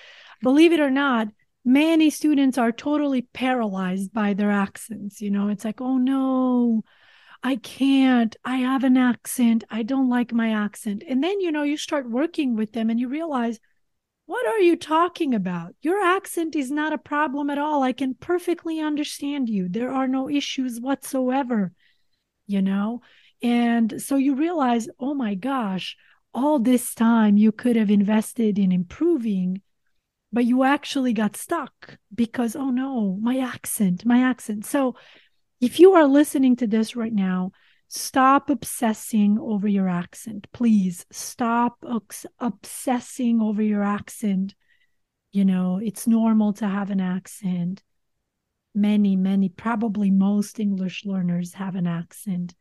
[0.41, 1.27] believe it or not,
[1.63, 5.21] many students are totally paralyzed by their accents.
[5.21, 6.83] You know, it's like, oh no,
[7.43, 8.35] I can't.
[8.43, 9.63] I have an accent.
[9.69, 11.03] I don't like my accent.
[11.07, 13.59] And then, you know, you start working with them and you realize,
[14.25, 15.75] what are you talking about?
[15.81, 17.83] Your accent is not a problem at all.
[17.83, 19.69] I can perfectly understand you.
[19.69, 21.73] There are no issues whatsoever,
[22.47, 23.01] you know?
[23.43, 25.95] And so you realize, oh my gosh,
[26.33, 29.61] all this time you could have invested in improving,
[30.33, 34.65] but you actually got stuck because, oh no, my accent, my accent.
[34.65, 34.95] So
[35.61, 37.51] if you are listening to this right now,
[37.87, 40.47] stop obsessing over your accent.
[40.53, 44.55] Please stop obs- obsessing over your accent.
[45.31, 47.83] You know, it's normal to have an accent.
[48.73, 52.55] Many, many, probably most English learners have an accent,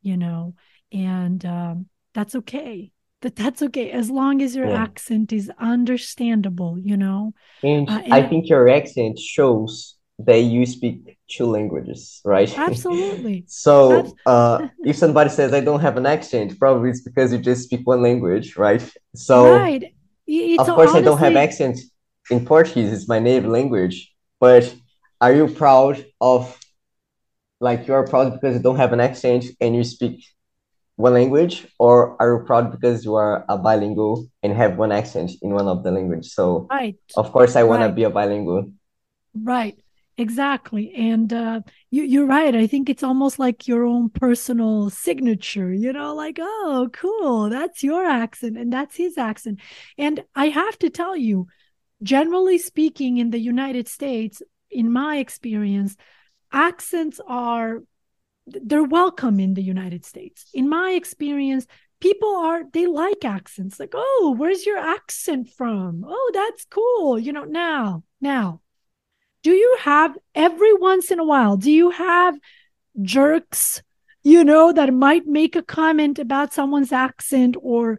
[0.00, 0.54] you know,
[0.90, 2.92] and um, that's okay.
[3.22, 4.82] That that's okay as long as your yeah.
[4.82, 7.34] accent is understandable, you know.
[7.62, 12.56] And, uh, and I think your accent shows that you speak two languages, right?
[12.58, 13.44] Absolutely.
[13.48, 17.64] so uh, if somebody says I don't have an accent, probably it's because you just
[17.64, 18.82] speak one language, right?
[19.14, 19.94] So right.
[20.26, 21.00] It's of course honestly...
[21.00, 21.78] I don't have accent
[22.30, 24.12] in Portuguese, it's my native language.
[24.38, 24.74] But
[25.20, 26.56] are you proud of
[27.60, 30.24] like you're proud because you don't have an accent and you speak
[30.96, 35.30] one language, or are you proud because you are a bilingual and have one accent
[35.40, 36.26] in one of the language?
[36.26, 36.96] So right.
[37.16, 37.88] of course I want right.
[37.88, 38.72] to be a bilingual.
[39.34, 39.78] Right.
[40.20, 40.92] Exactly.
[40.94, 42.54] And uh, you, you're right.
[42.54, 47.48] I think it's almost like your own personal signature, you know, like, oh, cool.
[47.48, 49.60] That's your accent and that's his accent.
[49.96, 51.46] And I have to tell you,
[52.02, 55.96] generally speaking, in the United States, in my experience,
[56.52, 57.78] accents are
[58.46, 60.50] they're welcome in the United States.
[60.52, 61.66] In my experience,
[61.98, 63.80] people are they like accents.
[63.80, 66.04] Like, oh, where's your accent from?
[66.06, 67.18] Oh, that's cool.
[67.18, 68.60] You know, now, now
[69.42, 72.38] do you have every once in a while do you have
[73.02, 73.82] jerks
[74.22, 77.98] you know that might make a comment about someone's accent or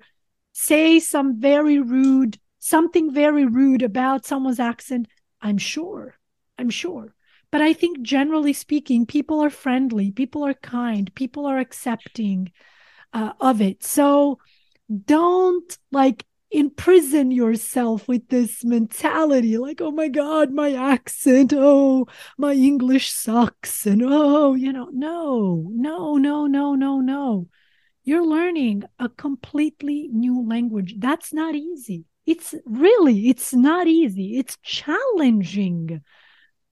[0.54, 5.08] say some very rude something very rude about someone's accent?
[5.42, 6.16] I'm sure.
[6.58, 7.14] I'm sure.
[7.52, 12.52] But i think generally speaking people are friendly people are kind people are accepting
[13.14, 13.84] uh, of it.
[13.84, 14.40] So
[15.06, 22.06] don't like imprison yourself with this mentality like oh my god my accent oh
[22.38, 27.48] my english sucks and oh you know no no no no no no.
[28.03, 30.95] You're learning a completely new language.
[30.98, 32.06] That's not easy.
[32.26, 34.38] It's really it's not easy.
[34.40, 36.02] It's challenging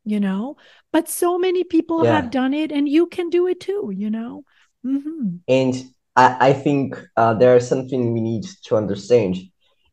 [0.06, 0.58] you know?
[0.92, 2.16] But so many people yeah.
[2.16, 4.44] have done it and you can do it too you know?
[4.86, 5.36] Mm-hmm.
[5.50, 5.76] and
[6.16, 9.36] I, I think uh, there's something we need to understand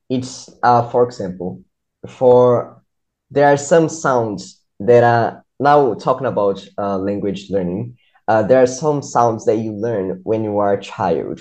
[0.08, 1.62] it's uh, for example
[2.08, 2.82] for
[3.30, 7.96] there are some sounds that are now talking about uh, language learning
[8.28, 11.40] uh, there are some sounds that you learn when you are a child.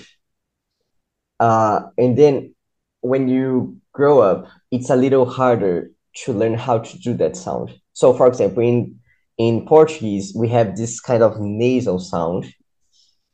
[1.40, 2.54] Uh, and then
[3.00, 7.74] when you grow up it's a little harder to learn how to do that sound.
[7.92, 8.98] So for example in
[9.38, 12.52] in portuguese we have this kind of nasal sound.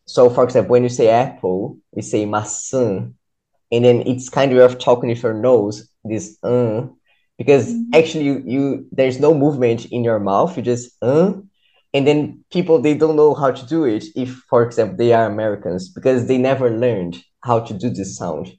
[0.07, 3.13] So for example when you say apple we say maçã
[3.73, 6.87] and then it's kind of talking with your nose this uh
[7.39, 7.95] because mm-hmm.
[7.95, 11.33] actually you, you there's no movement in your mouth you just uh
[11.95, 15.27] and then people they don't know how to do it if for example they are
[15.27, 18.53] americans because they never learned how to do this sound.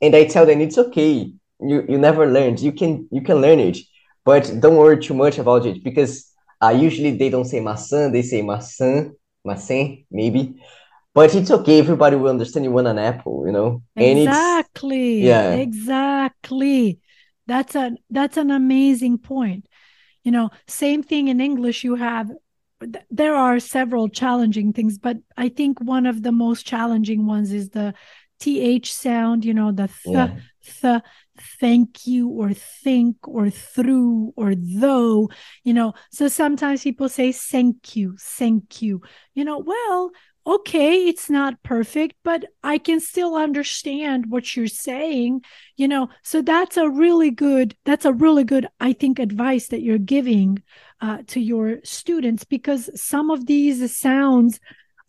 [0.00, 1.32] And i tell them it's okay.
[1.60, 2.60] You you never learned.
[2.60, 3.78] You can you can learn it
[4.24, 6.28] but don't worry too much about it because
[6.60, 9.12] uh, usually they don't say maçã they say maçã
[9.46, 10.54] maçã maybe
[11.14, 13.82] but it's okay everybody will understand you want an apple you know?
[13.96, 15.54] And exactly yeah.
[15.54, 17.00] exactly.
[17.46, 19.66] That's a that's an amazing point.
[20.22, 22.30] You know same thing in english you have
[23.10, 27.70] there are several challenging things but i think one of the most challenging ones is
[27.70, 27.94] the
[28.40, 30.36] th sound you know the th yeah.
[30.80, 31.02] th
[31.60, 35.28] thank you or think or through or though
[35.64, 35.94] you know?
[36.10, 39.00] So sometimes people say thank you thank you.
[39.34, 40.10] You know well
[40.46, 45.42] okay, it's not perfect, but I can still understand what you're saying,
[45.76, 46.08] you know.
[46.22, 50.62] So that's a really good, that's a really good, I think, advice that you're giving
[51.00, 54.58] uh, to your students because some of these sounds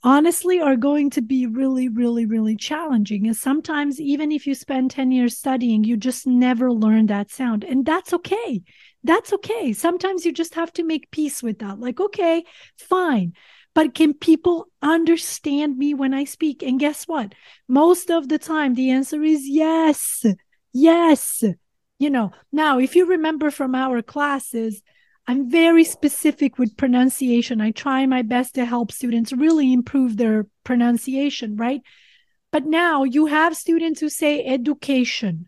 [0.04, 3.26] honestly are going to be really, really, really challenging.
[3.26, 7.64] And sometimes, even if you spend 10 years studying, you just never learn that sound.
[7.64, 8.62] And that's okay.
[9.04, 9.74] That's okay.
[9.74, 11.80] Sometimes you just have to make peace with that.
[11.80, 12.44] Like, okay,
[12.78, 13.34] fine
[13.74, 16.62] but can people understand me when I speak?
[16.62, 17.34] And guess what?
[17.68, 20.26] Most of the time, the answer is yes.
[20.72, 21.44] Yes.
[22.00, 24.82] You know, now, if you remember from our classes,
[25.26, 27.62] I'm very specific with pronunciation.
[27.62, 31.82] I try my best to help students really improve their pronunciation, right?
[32.52, 35.48] But now you have students who say education,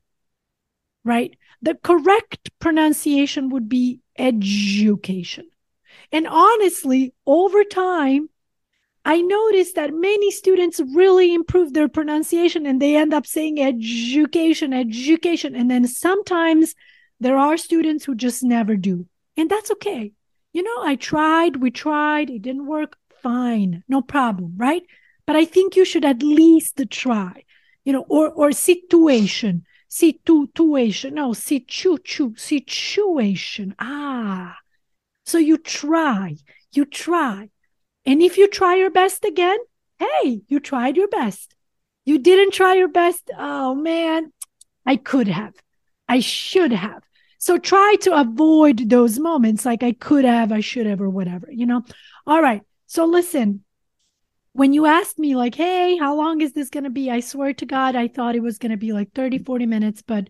[1.03, 1.37] right?
[1.61, 5.49] The correct pronunciation would be education.
[6.15, 8.29] And honestly, over time,
[9.03, 14.71] I noticed that many students really improve their pronunciation and they end up saying education,
[14.71, 15.57] education.
[15.57, 16.73] And then sometimes
[17.19, 19.07] there are students who just never do.
[19.35, 20.13] And that's okay.
[20.53, 22.95] You know, I tried, we tried, it didn't work.
[23.21, 24.83] Fine, no problem, right?
[25.25, 27.43] But I think you should at least try,
[27.83, 31.15] you know, or or situation situation.
[31.15, 31.97] No, situ,
[32.37, 33.75] situation.
[33.79, 34.59] Ah.
[35.25, 36.37] So you try,
[36.73, 37.49] you try.
[38.05, 39.57] And if you try your best again,
[39.99, 41.55] hey, you tried your best.
[42.05, 43.31] You didn't try your best.
[43.37, 44.31] Oh man,
[44.85, 45.53] I could have.
[46.07, 47.03] I should have.
[47.39, 51.51] So try to avoid those moments like I could have, I should have, or whatever,
[51.51, 51.83] you know?
[52.25, 52.61] All right.
[52.87, 53.63] So listen,
[54.53, 57.11] when you asked me, like, hey, how long is this going to be?
[57.11, 60.01] I swear to God, I thought it was going to be like 30, 40 minutes,
[60.01, 60.29] but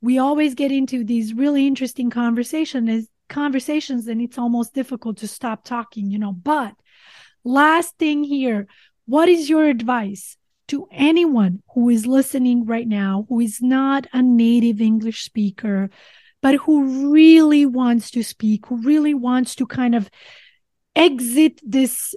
[0.00, 5.64] we always get into these really interesting conversations conversations and it's almost difficult to stop
[5.64, 6.32] talking you know.
[6.32, 6.74] But
[7.44, 8.66] last thing here
[9.06, 10.36] what is your advice
[10.68, 15.88] to anyone who is listening right now who is not a native english speaker
[16.42, 20.10] but who really wants to speak who really wants to kind of
[20.96, 22.16] exit this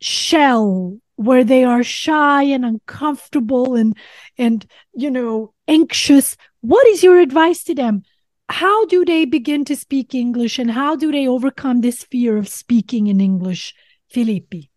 [0.00, 3.96] shell where they are shy and uncomfortable and
[4.36, 6.36] and you know anxious?
[6.60, 8.02] What is your advice to them
[8.48, 12.48] how do they begin to speak english and how do they overcome this fear of
[12.48, 13.74] speaking in english
[14.08, 14.68] Felipe?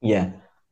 [0.00, 0.30] yeah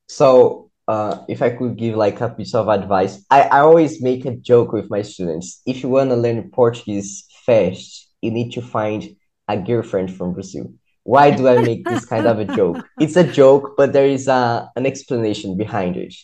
[0.09, 4.24] so uh, if i could give like a piece of advice I, I always make
[4.26, 8.62] a joke with my students if you want to learn portuguese fast you need to
[8.62, 9.16] find
[9.48, 10.72] a girlfriend from brazil
[11.05, 12.88] why do I make this kind of a joke?
[13.01, 16.14] It's a joke, but there is a, an explanation behind it.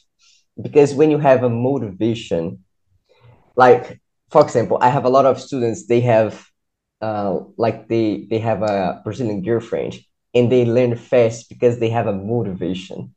[0.61, 2.65] Because when you have a motivation,
[3.57, 4.00] like
[4.31, 6.47] for example, I have a lot of students, they have
[7.01, 9.97] uh, like they they have a Brazilian girlfriend
[10.35, 13.15] and they learn fast because they have a motivation.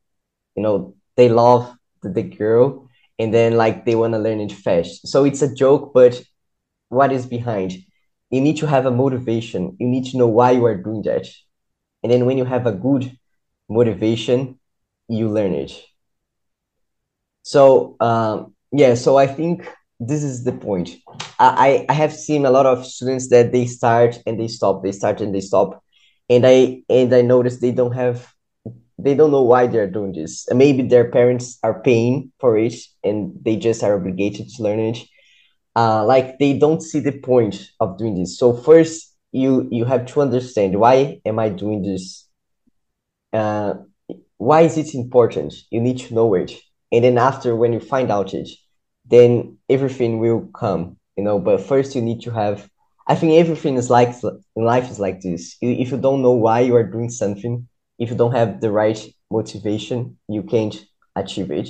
[0.56, 1.74] You know, they love
[2.04, 5.08] the, the girl and then like they want to learn it fast.
[5.08, 6.22] So it's a joke, but
[6.90, 7.74] what is behind?
[8.32, 9.78] You need to have a motivation.
[9.80, 11.28] You need to know why you are doing that
[12.04, 13.18] and then when you have a good
[13.70, 14.60] motivation
[15.10, 15.72] you learn it
[17.42, 19.68] so um, yeah so i think
[20.08, 20.92] this is the point.
[21.40, 24.92] I, I have seen a lot of students that they start and they stop they
[24.92, 25.84] start and they stop.
[26.30, 28.34] And i and i notice they don't have
[28.98, 30.48] they don't know why they're doing this.
[30.52, 35.00] Maybe their parents are paying for it and they just are obligated to learn it.
[35.76, 38.38] Uh, like they don't see the point of doing this.
[38.38, 42.28] So first you you have to understand why am I doing this?
[43.34, 43.74] Uh,
[44.38, 45.54] why is it important?
[45.72, 46.54] You need to know it,
[46.92, 48.48] and then after when you find out it,
[49.06, 50.98] then everything will come.
[51.16, 52.70] You know, but first you need to have.
[53.08, 55.58] I think everything is like in life is like this.
[55.62, 57.68] If you don't know why you are doing something,
[58.00, 59.00] if you don't have the right
[59.30, 60.76] motivation, you can't
[61.16, 61.70] achieve it.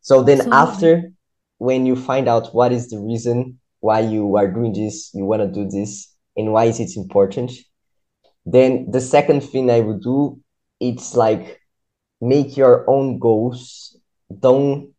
[0.00, 0.58] So then Absolutely.
[0.58, 1.12] after
[1.58, 5.42] when you find out what is the reason why you are doing this, you want
[5.42, 7.50] to do this, and why is it important
[8.46, 10.40] then the second thing i would do
[10.80, 11.60] it's like
[12.20, 13.96] make your own goals
[14.40, 14.90] don't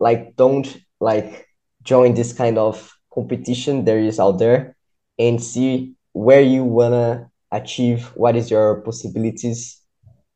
[0.00, 1.48] like don't like
[1.82, 4.76] join this kind of competition there is out there
[5.18, 9.80] and see where you wanna achieve what is your possibilities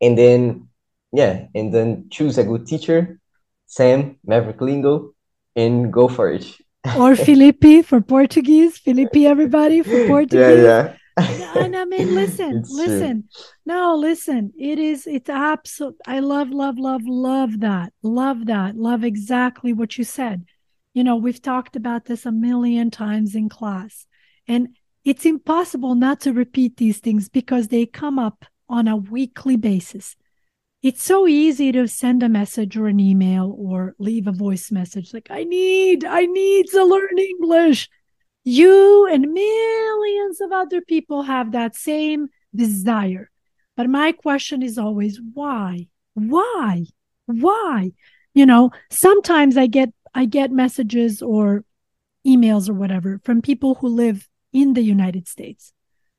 [0.02, 0.68] and then
[1.12, 3.18] yeah and then choose a good teacher
[3.66, 5.14] sam maverick lingo
[5.55, 6.44] and go for it
[6.97, 8.78] or Felipe for Portuguese.
[8.78, 10.62] Felipe, everybody for Portuguese.
[10.62, 11.59] Yeah, yeah.
[11.59, 13.24] and I mean, listen, it's listen.
[13.34, 13.44] True.
[13.64, 14.52] No, listen.
[14.56, 15.06] It is.
[15.06, 15.97] It's absolute.
[16.06, 17.93] I love, love, love, love that.
[18.02, 18.76] Love that.
[18.76, 20.44] Love exactly what you said.
[20.97, 24.06] You know, we've talked about this a million times in class,
[24.48, 24.68] and
[25.05, 30.16] it's impossible not to repeat these things because they come up on a weekly basis.
[30.82, 35.12] It's so easy to send a message or an email or leave a voice message
[35.12, 37.90] like i need i need to learn english.
[38.44, 43.31] You and millions of other people have that same desire.
[43.77, 45.89] But my question is always why?
[46.14, 46.86] Why?
[47.27, 47.93] Why?
[48.32, 51.64] You know sometimes i get i get messages or
[52.26, 55.72] emails or whatever from people who live in the united states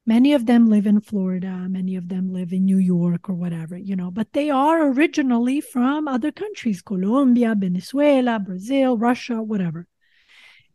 [0.07, 3.77] Many of them live in Florida, many of them live in New York or whatever,
[3.77, 9.85] you know, but they are originally from other countries Colombia, Venezuela, Brazil, Russia, whatever.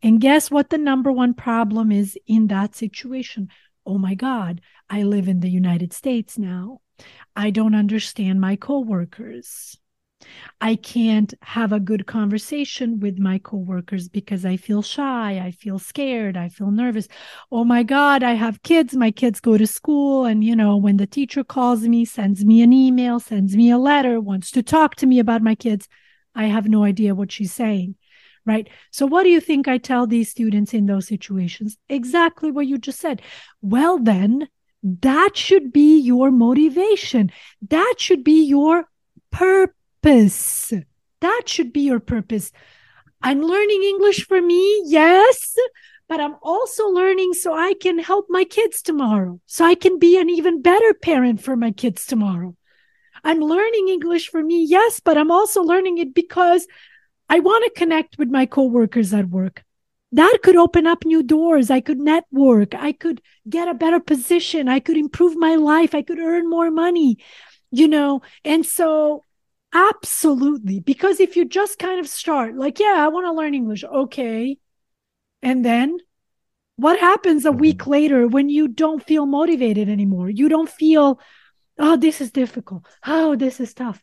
[0.03, 3.49] And guess what the number one problem is in that situation?
[3.87, 6.81] Oh my God, I live in the United States now.
[7.35, 9.79] I don't understand my coworkers.
[10.61, 15.79] I can't have a good conversation with my coworkers because I feel shy, I feel
[15.79, 17.07] scared, I feel nervous.
[17.51, 18.95] Oh my God, I have kids.
[18.95, 20.25] My kids go to school.
[20.25, 23.77] And, you know, when the teacher calls me, sends me an email, sends me a
[23.77, 25.87] letter, wants to talk to me about my kids,
[26.35, 27.95] I have no idea what she's saying.
[28.45, 28.67] Right.
[28.91, 31.77] So, what do you think I tell these students in those situations?
[31.87, 33.21] Exactly what you just said.
[33.61, 34.49] Well, then,
[34.83, 37.31] that should be your motivation.
[37.69, 38.89] That should be your
[39.31, 40.73] purpose purpose.
[41.21, 42.51] That should be your purpose.
[43.21, 45.55] I'm learning English for me, yes,
[46.09, 50.19] but I'm also learning so I can help my kids tomorrow, so I can be
[50.19, 52.55] an even better parent for my kids tomorrow.
[53.23, 56.67] I'm learning English for me, yes, but I'm also learning it because
[57.29, 59.63] I want to connect with my coworkers at work.
[60.11, 61.71] That could open up new doors.
[61.71, 62.75] I could network.
[62.75, 64.67] I could get a better position.
[64.67, 65.95] I could improve my life.
[65.95, 67.17] I could earn more money,
[67.71, 68.21] you know?
[68.43, 69.23] And so
[69.73, 70.79] Absolutely.
[70.79, 73.83] Because if you just kind of start, like, yeah, I want to learn English.
[73.83, 74.57] Okay.
[75.41, 75.97] And then
[76.75, 77.59] what happens a mm-hmm.
[77.59, 80.29] week later when you don't feel motivated anymore?
[80.29, 81.19] You don't feel,
[81.79, 82.85] oh, this is difficult.
[83.05, 84.01] Oh, this is tough.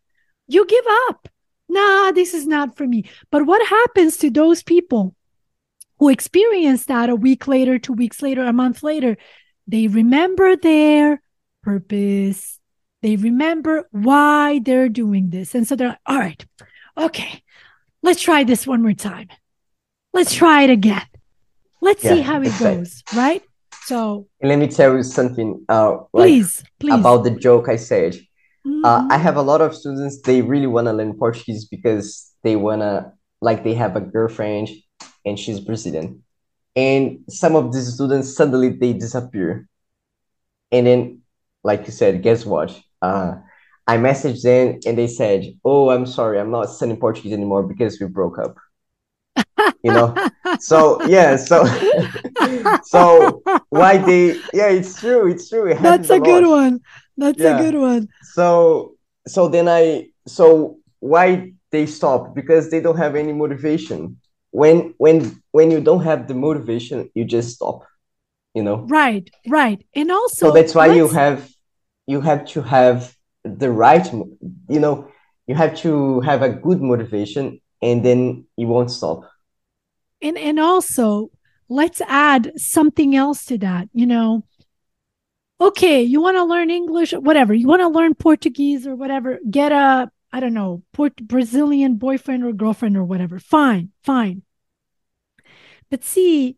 [0.48, 1.28] You give up.
[1.68, 3.04] Nah, this is not for me.
[3.30, 5.14] But what happens to those people
[5.98, 9.16] who experience that a week later, two weeks later, a month later?
[9.68, 11.22] They remember their
[11.62, 12.59] purpose,
[13.02, 15.54] they remember why they're doing this.
[15.54, 16.46] And so they're like, all right,
[16.96, 17.42] okay,
[18.02, 19.28] let's try this one more time.
[20.12, 21.06] Let's try it again.
[21.80, 23.42] Let's yeah, see how it goes, right?
[23.84, 26.94] So let me tell you something uh, like please, please.
[26.94, 28.14] about the joke I said.
[28.66, 28.84] Mm-hmm.
[28.84, 32.56] Uh, I have a lot of students, they really want to learn Portuguese because they
[32.56, 34.68] want to, like, they have a girlfriend
[35.24, 36.22] and she's Brazilian.
[36.76, 39.66] And some of these students suddenly they disappear.
[40.70, 41.22] And then,
[41.64, 42.78] like you said, guess what?
[43.02, 43.36] Uh,
[43.86, 48.00] I messaged them and they said, "Oh, I'm sorry, I'm not studying Portuguese anymore because
[48.00, 48.56] we broke up."
[49.82, 50.14] you know,
[50.60, 51.64] so yeah, so
[52.84, 54.38] so why they?
[54.52, 55.66] Yeah, it's true, it's true.
[55.66, 56.80] It That's a, a good one.
[57.16, 57.58] That's yeah.
[57.58, 58.08] a good one.
[58.34, 58.96] So
[59.26, 64.20] so then I so why they stop because they don't have any motivation.
[64.52, 67.84] When when when you don't have the motivation, you just stop.
[68.54, 68.86] You know.
[68.88, 71.49] Right, right, and also so that's why you have
[72.10, 75.08] you have to have the right you know
[75.46, 79.22] you have to have a good motivation and then you won't stop.
[80.22, 81.30] And and also
[81.68, 84.44] let's add something else to that you know.
[85.60, 87.52] Okay you want to learn english whatever.
[87.54, 92.44] You want to learn portuguese or whatever get a i don't know Port- brazilian boyfriend
[92.44, 93.38] or girlfriend or whatever.
[93.38, 94.42] Fine fine.
[95.90, 96.56] But see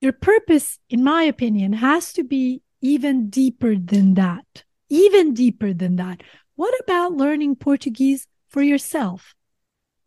[0.00, 5.96] your purpose in my opinion has to be even deeper than that even deeper than
[5.96, 6.22] that.
[6.54, 9.34] What about learning Portuguese for yourself?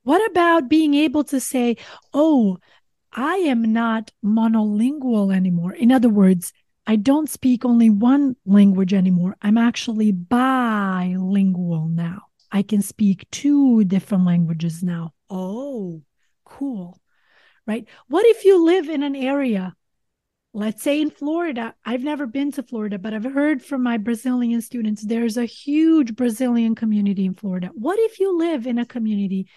[0.03, 1.77] What about being able to say,
[2.13, 2.57] oh,
[3.11, 5.73] I am not monolingual anymore?
[5.73, 6.53] In other words,
[6.87, 9.35] I don't speak only one language anymore.
[9.41, 12.23] I'm actually bilingual now.
[12.51, 15.13] I can speak two different languages now.
[15.29, 16.01] Oh,
[16.45, 16.99] cool.
[17.67, 17.87] Right?
[18.07, 19.75] What if you live in an area
[20.53, 24.61] let's say in Florida, I've never been to Florida, but I've heard from my Brazilian
[24.61, 27.69] students there's a huge Brazilian community in Florida.
[27.73, 29.47] What if you live in a community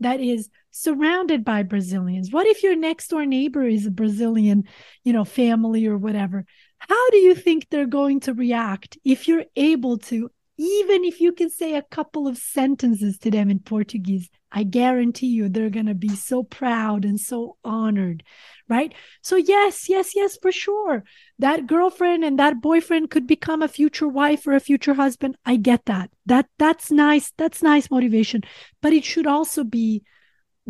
[0.00, 2.32] that is surrounded by Brazilians?
[2.32, 4.64] What if your next door neighbor is a Brazilian,
[5.04, 6.44] you know, family or whatever?
[6.78, 11.32] How do you think they're going to react if you're able to even if you
[11.32, 15.86] can say a couple of sentences to them in Portuguese, I guarantee you they're going
[15.86, 18.24] to be so proud and so honored,
[18.68, 18.92] right?
[19.22, 21.04] So, yes, yes, yes, for sure.
[21.38, 25.36] That girlfriend and that boyfriend could become a future wife or a future husband.
[25.44, 26.10] I get that.
[26.26, 27.32] That that's nice.
[27.36, 28.42] That's nice motivation,
[28.82, 30.02] but it should also be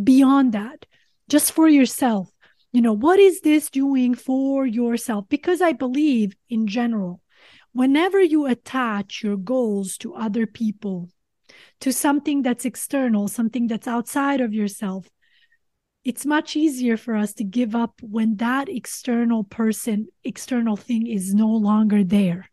[0.02, 0.86] beyond that,
[1.28, 2.30] just for yourself.
[2.72, 5.24] You know, what is this doing for yourself?
[5.28, 7.22] Because I believe in general,
[7.72, 11.08] whenever you attach your goals to other people,
[11.80, 15.08] to something that's external, something that's outside of yourself,
[16.08, 21.34] it's much easier for us to give up when that external person, external thing is
[21.34, 22.48] no longer there.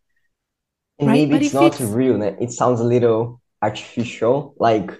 [0.98, 1.14] And right?
[1.14, 1.80] maybe but it's not it's...
[1.80, 2.22] real.
[2.22, 2.34] Eh?
[2.38, 4.54] It sounds a little artificial.
[4.58, 4.90] Like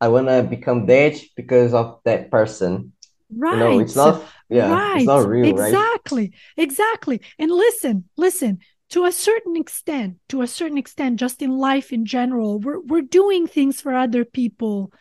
[0.00, 2.92] I want to become that because of that person.
[3.30, 3.52] Right.
[3.52, 4.24] You know, it's not.
[4.48, 4.96] Yeah, right.
[4.96, 5.46] it's not real.
[5.46, 6.22] Exactly.
[6.22, 6.64] Right?
[6.64, 7.20] Exactly.
[7.38, 8.58] And listen, listen
[8.90, 13.02] to a certain extent, to a certain extent, just in life in general, we're we're
[13.20, 14.92] doing things for other people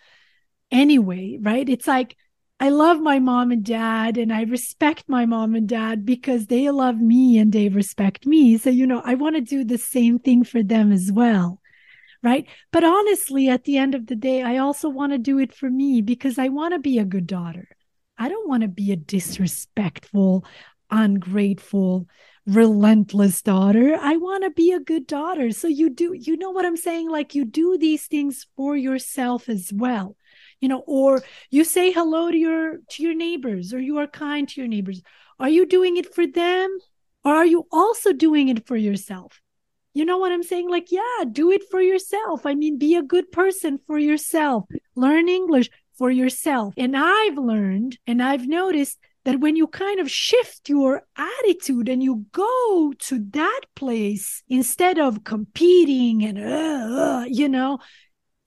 [0.69, 1.67] anyway, right?
[1.67, 2.15] It's like
[2.61, 6.69] I love my mom and dad and I respect my mom and dad because they
[6.69, 8.55] love me and they respect me.
[8.59, 11.59] So, you know, I want to do the same thing for them as well.
[12.21, 12.45] Right.
[12.71, 15.71] But honestly, at the end of the day, I also want to do it for
[15.71, 17.67] me because I want to be a good daughter.
[18.15, 20.45] I don't want to be a disrespectful,
[20.91, 22.07] ungrateful,
[22.45, 23.97] relentless daughter.
[23.99, 25.49] I want to be a good daughter.
[25.49, 27.09] So you do, you know what I'm saying?
[27.09, 30.15] Like you do these things for yourself as well.
[30.61, 34.47] You know, or you say hello to your to your neighbors or you are kind
[34.49, 35.01] to your neighbors.
[35.39, 36.77] Are you doing it for them
[37.25, 39.41] or are you also doing it for yourself?
[39.93, 40.69] You know what I'm saying?
[40.69, 42.45] Like, yeah, do it for yourself.
[42.45, 44.65] I mean, be a good person for yourself.
[44.95, 46.73] Learn English for yourself.
[46.77, 52.01] And I've learned and I've noticed that when you kind of shift your attitude and
[52.01, 57.77] you go to that place instead of competing and, uh, uh, you know,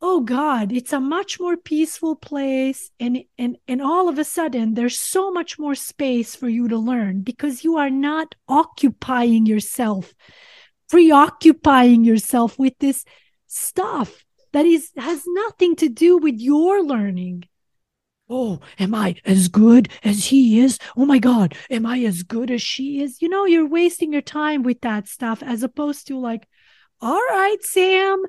[0.06, 4.74] oh god it's a much more peaceful place and and and all of a sudden
[4.74, 10.12] there's so much more space for you to learn because you are not occupying yourself
[10.90, 13.04] preoccupying yourself with this
[13.46, 17.44] stuff that is has nothing to do with your learning.
[18.28, 20.78] Oh am i as good as he is?
[20.96, 23.20] Oh my god am i as good as she is?
[23.20, 26.46] You know you're wasting your time with that stuff as opposed to like
[27.00, 28.22] all right sam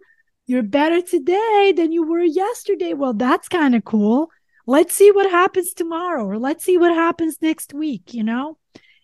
[0.46, 2.94] you're better today than you were yesterday.
[2.94, 4.30] Well, that's kind of cool.
[4.68, 8.58] Let's see what happens tomorrow or let's see what happens next week, you know?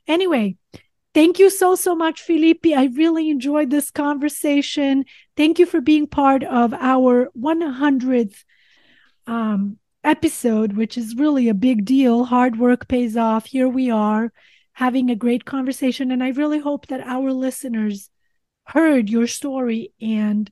[0.07, 0.57] Anyway,
[1.13, 2.65] thank you so, so much, Felipe.
[2.65, 5.05] I really enjoyed this conversation.
[5.37, 8.43] Thank you for being part of our 100th
[9.27, 12.25] um, episode, which is really a big deal.
[12.25, 13.45] Hard work pays off.
[13.45, 14.31] Here we are
[14.73, 16.11] having a great conversation.
[16.11, 18.09] And I really hope that our listeners
[18.65, 20.49] heard your story and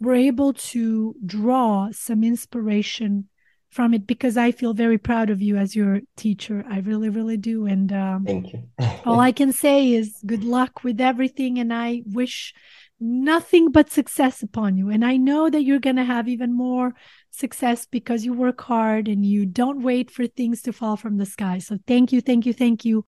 [0.00, 3.28] were able to draw some inspiration
[3.70, 6.64] from it because I feel very proud of you as your teacher.
[6.68, 7.66] I really, really do.
[7.66, 8.64] And um, thank you.
[9.06, 11.58] all I can say is good luck with everything.
[11.58, 12.52] And I wish
[12.98, 14.90] nothing but success upon you.
[14.90, 16.94] And I know that you're going to have even more
[17.30, 21.26] success because you work hard and you don't wait for things to fall from the
[21.26, 21.58] sky.
[21.58, 22.98] So thank you, thank you, thank you